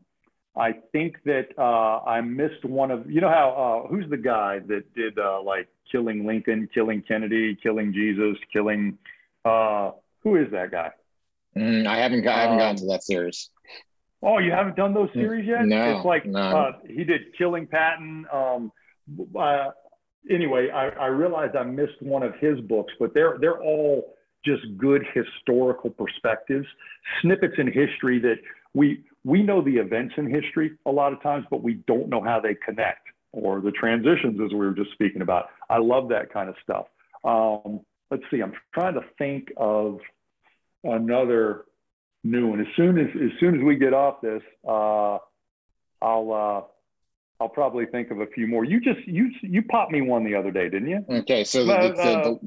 [0.55, 4.59] I think that uh, I missed one of you know how uh, who's the guy
[4.67, 8.97] that did uh, like killing Lincoln, killing Kennedy, killing Jesus, killing
[9.45, 9.91] uh,
[10.23, 10.91] who is that guy?
[11.55, 13.49] Mm, I haven't I haven't um, gotten to that series.
[14.23, 15.65] Oh, you haven't done those series yet?
[15.65, 15.97] No.
[15.97, 16.39] It's like no.
[16.39, 18.25] Uh, he did Killing Patton.
[18.33, 18.71] Um,
[19.37, 19.69] uh,
[20.29, 24.63] anyway, I, I realized I missed one of his books, but they're they're all just
[24.77, 26.65] good historical perspectives,
[27.21, 28.37] snippets in history that
[28.73, 32.21] we we know the events in history a lot of times, but we don't know
[32.21, 35.47] how they connect or the transitions as we were just speaking about.
[35.69, 36.85] I love that kind of stuff.
[37.23, 39.99] Um, let's see, I'm trying to think of
[40.83, 41.65] another
[42.23, 42.59] new one.
[42.59, 45.17] As soon as as soon as we get off this, uh,
[46.01, 46.61] I'll uh,
[47.43, 48.63] I'll probably think of a few more.
[48.63, 51.05] You just you you popped me one the other day, didn't you?
[51.09, 52.39] Okay, so the, the,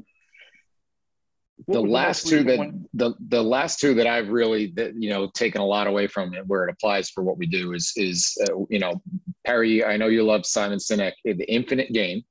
[1.67, 2.85] the, the last two that one?
[2.93, 6.33] the the last two that I've really that, you know taken a lot away from
[6.33, 9.01] it where it applies for what we do is is uh, you know
[9.45, 9.83] Perry.
[9.83, 12.23] I know you love Simon Sinek, the Infinite Game,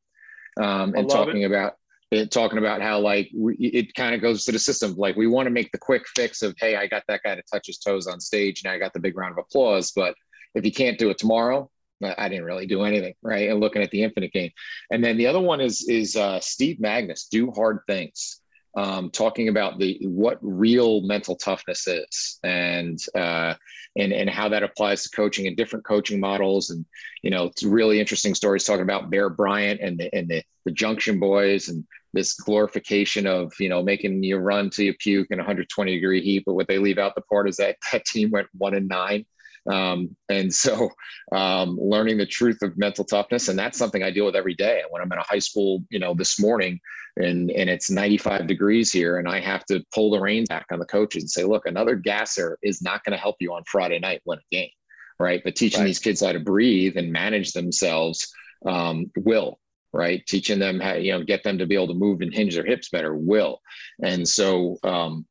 [0.61, 1.47] um, and talking it.
[1.47, 1.75] about
[2.11, 4.95] it, talking about how like we, it kind of goes to the system.
[4.97, 7.43] Like we want to make the quick fix of, hey, I got that guy to
[7.51, 9.93] touch his toes on stage, and I got the big round of applause.
[9.95, 10.15] But
[10.55, 11.71] if you can't do it tomorrow,
[12.03, 13.51] I didn't really do anything, right?
[13.51, 14.51] And looking at the infinite game,
[14.91, 18.40] and then the other one is is uh, Steve Magness, do hard things
[18.75, 23.55] um, talking about the what real mental toughness is and uh,
[23.97, 26.71] and and how that applies to coaching and different coaching models.
[26.71, 26.85] And
[27.23, 30.71] you know it's really interesting stories talking about Bear Bryant and the and the, the
[30.71, 35.39] Junction Boys and this glorification of you know making you run till you puke in
[35.39, 36.45] 120 degree heat.
[36.47, 39.27] But what they leave out the part is that that team went one and nine
[39.71, 40.91] um, and so
[41.33, 44.83] um, learning the truth of mental toughness, and that's something I deal with every day.
[44.91, 46.81] When I'm in a high school, you know, this morning
[47.17, 50.79] and, and it's 95 degrees here and I have to pull the reins back on
[50.79, 53.99] the coaches and say, look, another gasser is not going to help you on Friday
[53.99, 54.71] night win a game.
[55.19, 55.43] Right.
[55.45, 55.87] But teaching right.
[55.87, 58.33] these kids how to breathe and manage themselves
[58.65, 59.59] um, will
[59.93, 62.55] right teaching them how you know get them to be able to move and hinge
[62.55, 63.61] their hips better will
[64.05, 65.27] and so um,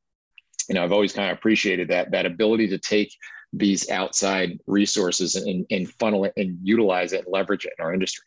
[0.68, 3.10] you know i've always kind of appreciated that that ability to take
[3.54, 7.94] these outside resources and, and funnel it and utilize it and leverage it in our
[7.94, 8.26] industry.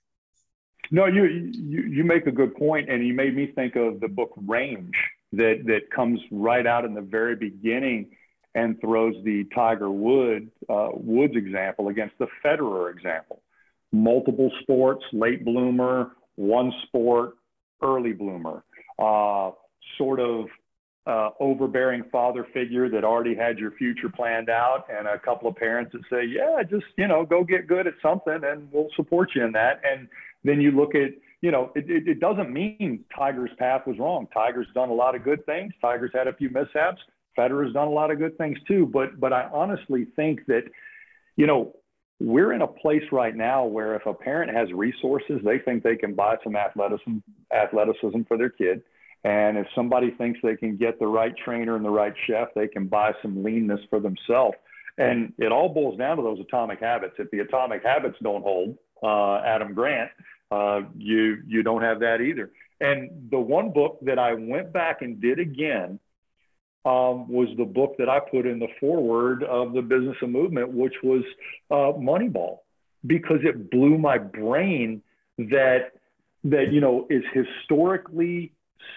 [0.90, 4.08] No, you, you you make a good point, and you made me think of the
[4.08, 4.94] book Range
[5.32, 8.10] that that comes right out in the very beginning
[8.54, 13.42] and throws the Tiger Wood uh, Woods example against the Federer example.
[13.92, 17.36] Multiple sports, late bloomer, one sport,
[17.82, 18.62] early bloomer.
[18.98, 19.52] Uh,
[19.96, 20.46] sort of
[21.06, 25.56] uh, overbearing father figure that already had your future planned out, and a couple of
[25.56, 29.30] parents that say, "Yeah, just you know, go get good at something, and we'll support
[29.34, 30.08] you in that." And
[30.44, 34.28] then you look at, you know, it, it, it doesn't mean Tiger's path was wrong.
[34.32, 35.72] Tiger's done a lot of good things.
[35.80, 37.00] Tiger's had a few mishaps.
[37.36, 38.86] Federer's done a lot of good things too.
[38.86, 40.64] But but I honestly think that,
[41.34, 41.74] you know,
[42.20, 45.96] we're in a place right now where if a parent has resources, they think they
[45.96, 47.18] can buy some athleticism
[47.52, 48.82] athleticism for their kid
[49.24, 52.66] and if somebody thinks they can get the right trainer and the right chef, they
[52.66, 54.56] can buy some leanness for themselves.
[54.98, 57.14] And it all boils down to those atomic habits.
[57.18, 60.10] If the atomic habits don't hold, uh, Adam Grant,
[60.50, 62.50] uh, you you don't have that either.
[62.80, 66.00] And the one book that I went back and did again
[66.84, 70.72] um, was the book that I put in the foreword of the Business of Movement,
[70.72, 71.22] which was
[71.70, 72.58] uh, Moneyball,
[73.06, 75.00] because it blew my brain
[75.38, 75.92] that
[76.44, 78.52] that you know is historically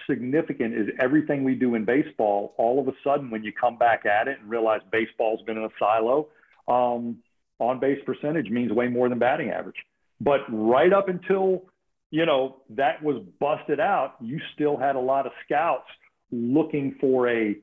[0.08, 2.54] significant is everything we do in baseball.
[2.58, 5.64] All of a sudden, when you come back at it and realize baseball's been in
[5.64, 6.28] a silo,
[6.68, 7.18] um,
[7.58, 9.76] on base percentage means way more than batting average.
[10.20, 11.64] But right up until
[12.10, 15.88] you know that was busted out, you still had a lot of scouts
[16.30, 17.56] looking for a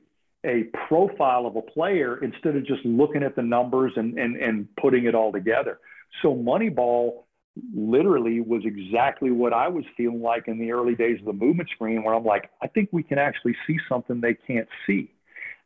[0.44, 4.68] a profile of a player instead of just looking at the numbers and and, and
[4.80, 5.78] putting it all together.
[6.22, 7.23] So Moneyball
[7.74, 11.68] literally was exactly what I was feeling like in the early days of the movement
[11.70, 15.12] screen, where I'm like, I think we can actually see something they can't see.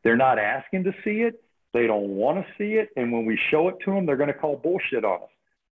[0.04, 1.42] They're not asking to see it.
[1.72, 2.90] They don't want to see it.
[2.96, 5.28] And when we show it to them, they're going to call bullshit on us.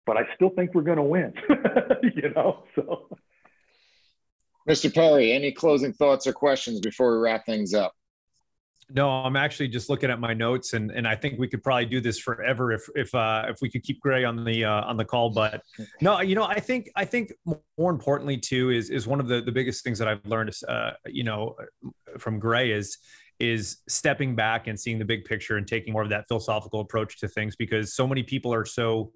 [0.07, 1.33] But I still think we're going to win,
[2.15, 2.65] you know?
[2.75, 3.09] So.
[4.69, 4.93] Mr.
[4.93, 7.95] Perry, any closing thoughts or questions before we wrap things up?
[8.91, 11.87] No, I'm actually just looking at my notes, and and I think we could probably
[11.87, 14.97] do this forever if if uh, if we could keep Gray on the uh, on
[14.97, 15.31] the call.
[15.31, 15.63] But
[16.01, 17.33] no, you know, I think I think
[17.79, 20.93] more importantly too is is one of the the biggest things that I've learned, uh,
[21.07, 21.57] you know,
[22.19, 22.99] from Gray is
[23.39, 27.19] is stepping back and seeing the big picture and taking more of that philosophical approach
[27.19, 29.11] to things because so many people are so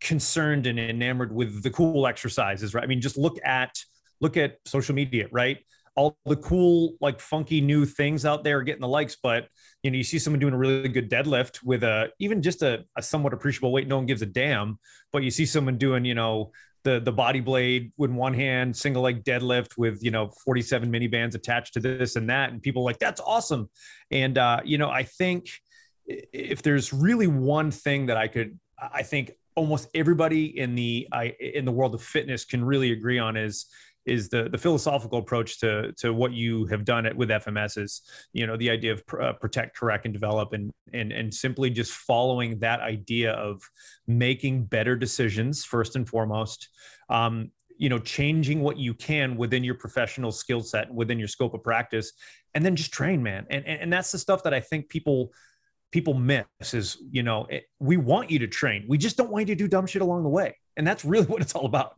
[0.00, 2.82] concerned and enamored with the cool exercises, right?
[2.82, 3.76] I mean, just look at
[4.20, 5.58] look at social media, right?
[5.96, 9.48] All the cool, like funky new things out there getting the likes, but
[9.82, 12.84] you know, you see someone doing a really good deadlift with a even just a,
[12.96, 14.78] a somewhat appreciable weight, no one gives a damn.
[15.12, 16.52] But you see someone doing, you know,
[16.84, 21.08] the the body blade with one hand, single leg deadlift with you know 47 mini
[21.08, 23.68] bands attached to this and that, and people like that's awesome.
[24.10, 25.50] And uh, you know, I think
[26.06, 31.34] if there's really one thing that I could, I think almost everybody in the I,
[31.40, 33.66] in the world of fitness can really agree on is
[34.06, 38.02] is the the philosophical approach to to what you have done it with FMS is
[38.32, 41.92] you know the idea of uh, protect, correct, and develop, and and and simply just
[41.92, 43.62] following that idea of
[44.06, 46.68] making better decisions first and foremost.
[47.08, 51.52] Um, you know, changing what you can within your professional skill set, within your scope
[51.52, 52.12] of practice,
[52.54, 53.46] and then just train, man.
[53.50, 55.32] And and, and that's the stuff that I think people
[55.92, 59.48] people miss is you know it, we want you to train we just don't want
[59.48, 61.94] you to do dumb shit along the way and that's really what it's all about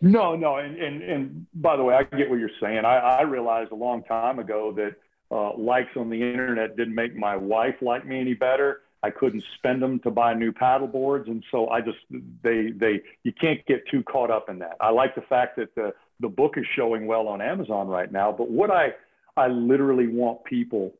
[0.00, 2.84] no, no, and and and by the way, I get what you're saying.
[2.84, 4.96] I, I realized a long time ago that
[5.30, 8.80] uh, likes on the internet didn't make my wife like me any better.
[9.02, 11.98] I couldn't spend them to buy new paddle boards, and so I just
[12.42, 14.76] they they you can't get too caught up in that.
[14.80, 18.32] I like the fact that the the book is showing well on Amazon right now,
[18.32, 18.94] but what I
[19.36, 20.94] I literally want people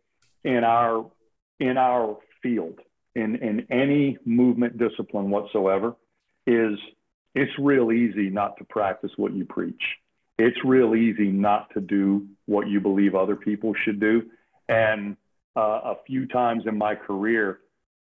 [0.45, 1.07] in our
[1.59, 2.81] in our field
[3.15, 5.95] in in any movement discipline whatsoever
[6.47, 6.79] is
[7.35, 9.83] it's real easy not to practice what you preach.
[10.39, 14.23] It's real easy not to do what you believe other people should do.
[14.69, 15.17] And
[15.57, 17.61] uh, a few times in my career,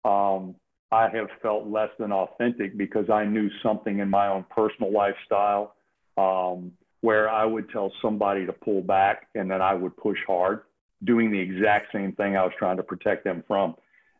[0.04, 0.56] um,
[0.92, 5.76] I have felt less than authentic because I knew something in my own personal lifestyle
[6.18, 6.72] um,
[7.02, 10.62] where I would tell somebody to pull back and then I would push hard,
[11.04, 13.76] doing the exact same thing I was trying to protect them from.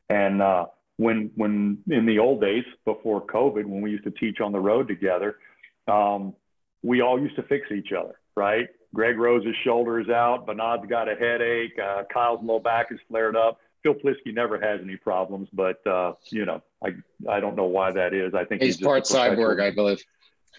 [0.10, 0.66] And uh,
[0.98, 4.60] when when in the old days before COVID, when we used to teach on the
[4.60, 5.38] road together,
[5.88, 6.34] um,
[6.82, 8.68] we all used to fix each other, right?
[8.94, 13.36] Greg Rose's shoulder is out, Bernard's got a headache, uh, Kyle's low back is flared
[13.36, 13.60] up.
[13.82, 16.90] Phil Plisky never has any problems, but uh, you know, I
[17.30, 18.34] I don't know why that is.
[18.34, 20.04] I think he's, he's part cyborg, I believe.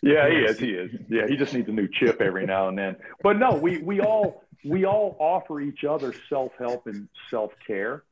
[0.03, 0.59] Yeah, he is.
[0.59, 0.91] He is.
[1.09, 2.97] Yeah, he just needs a new chip every now and then.
[3.23, 8.03] But no, we we all we all offer each other self help and self care,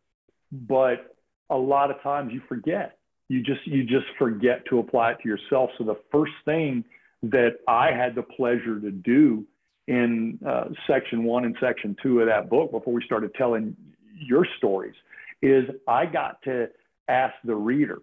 [0.50, 1.11] but
[1.52, 2.98] a lot of times you forget.
[3.28, 5.70] You just you just forget to apply it to yourself.
[5.78, 6.84] So the first thing
[7.22, 9.44] that I had the pleasure to do
[9.86, 13.76] in uh, section one and section two of that book before we started telling
[14.18, 14.94] your stories
[15.40, 16.68] is I got to
[17.08, 18.00] ask the reader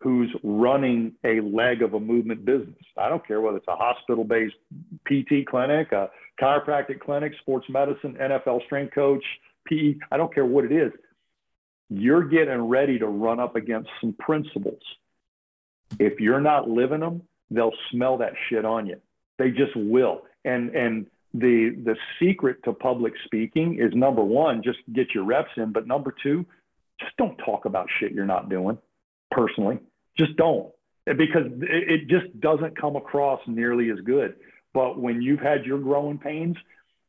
[0.00, 2.74] who's running a leg of a movement business.
[2.96, 4.54] I don't care whether it's a hospital based
[5.06, 9.24] PT clinic, a chiropractic clinic, sports medicine, NFL strength coach,
[9.66, 10.92] PE, I don't care what it is
[11.88, 14.82] you're getting ready to run up against some principles.
[15.98, 18.96] If you're not living them, they'll smell that shit on you.
[19.38, 20.22] They just will.
[20.44, 25.50] And and the the secret to public speaking is number one, just get your reps
[25.56, 25.72] in.
[25.72, 26.46] But number two,
[27.00, 28.78] just don't talk about shit you're not doing.
[29.30, 29.78] Personally,
[30.18, 30.72] just don't
[31.06, 34.36] because it, it just doesn't come across nearly as good.
[34.74, 36.56] But when you've had your growing pains,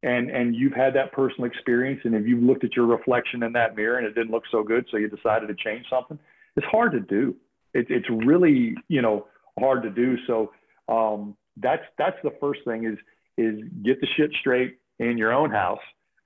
[0.03, 3.53] and and you've had that personal experience and if you've looked at your reflection in
[3.53, 6.19] that mirror and it didn't look so good so you decided to change something
[6.55, 7.35] it's hard to do
[7.73, 9.25] it, it's really you know
[9.59, 10.51] hard to do so
[10.89, 12.97] um, that's that's the first thing is
[13.37, 15.79] is get the shit straight in your own house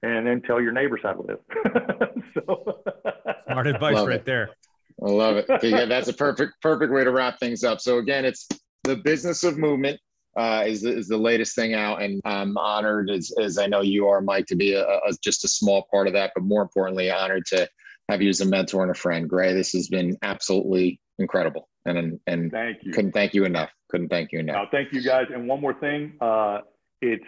[0.04, 1.40] and then tell your neighbors how to live.
[2.34, 2.84] so.
[3.52, 4.26] Smart advice love right it.
[4.26, 4.50] there.
[5.02, 5.46] I love it.
[5.64, 7.80] Yeah, that's a perfect perfect way to wrap things up.
[7.80, 8.48] So again, it's
[8.84, 10.00] the business of movement.
[10.38, 14.08] Uh, is, is the latest thing out, and I'm honored as, as I know you
[14.08, 16.32] are, Mike, to be a, a, just a small part of that.
[16.36, 17.68] But more importantly, honored to
[18.08, 19.54] have you as a mentor and a friend, Gray.
[19.54, 22.92] This has been absolutely incredible, and and thank you.
[22.94, 23.72] Couldn't thank you enough.
[23.90, 24.68] Couldn't thank you enough.
[24.72, 25.26] Thank you guys.
[25.34, 26.60] And one more thing, uh,
[27.02, 27.26] it's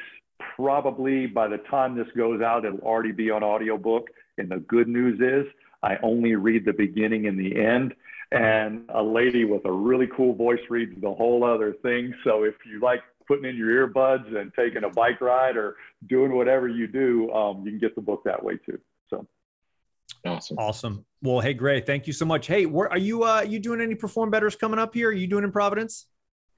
[0.55, 4.07] probably by the time this goes out, it'll already be on audiobook.
[4.38, 5.51] And the good news is
[5.84, 7.93] I only read the beginning and the end.
[8.32, 12.14] And a lady with a really cool voice reads the whole other thing.
[12.24, 15.78] So if you like putting in your earbuds and taking a bike ride or
[16.08, 18.80] doing whatever you do, um, you can get the book that way too.
[19.10, 19.26] So
[20.26, 20.58] awesome.
[20.60, 21.06] Awesome.
[21.24, 22.46] Well, hey, Gray, thank you so much.
[22.46, 23.24] Hey, where are you?
[23.24, 25.10] Uh, you doing any perform betters coming up here?
[25.10, 26.06] Are you doing in Providence?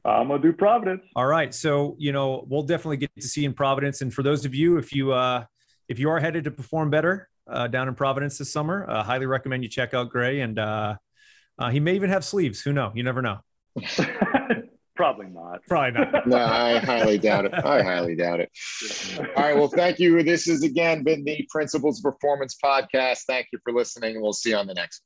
[0.04, 1.04] I'm gonna do Providence.
[1.16, 1.54] All right.
[1.54, 4.02] So, you know, we'll definitely get to see you in Providence.
[4.02, 5.46] And for those of you, if you uh
[5.88, 9.26] if you are headed to perform better uh, down in Providence this summer, uh, highly
[9.26, 10.40] recommend you check out Gray.
[10.40, 10.96] And uh,
[11.62, 12.62] uh, he may even have sleeves.
[12.62, 12.92] Who know?
[12.96, 13.40] You never know.
[14.96, 15.62] Probably not.
[15.68, 16.28] Probably not.
[16.28, 17.54] no, I highly doubt it.
[17.54, 18.50] I highly doubt it.
[19.36, 19.56] All right.
[19.56, 20.22] Well, thank you.
[20.22, 23.22] This has again been the Principles Performance Podcast.
[23.28, 25.02] Thank you for listening, and we'll see you on the next.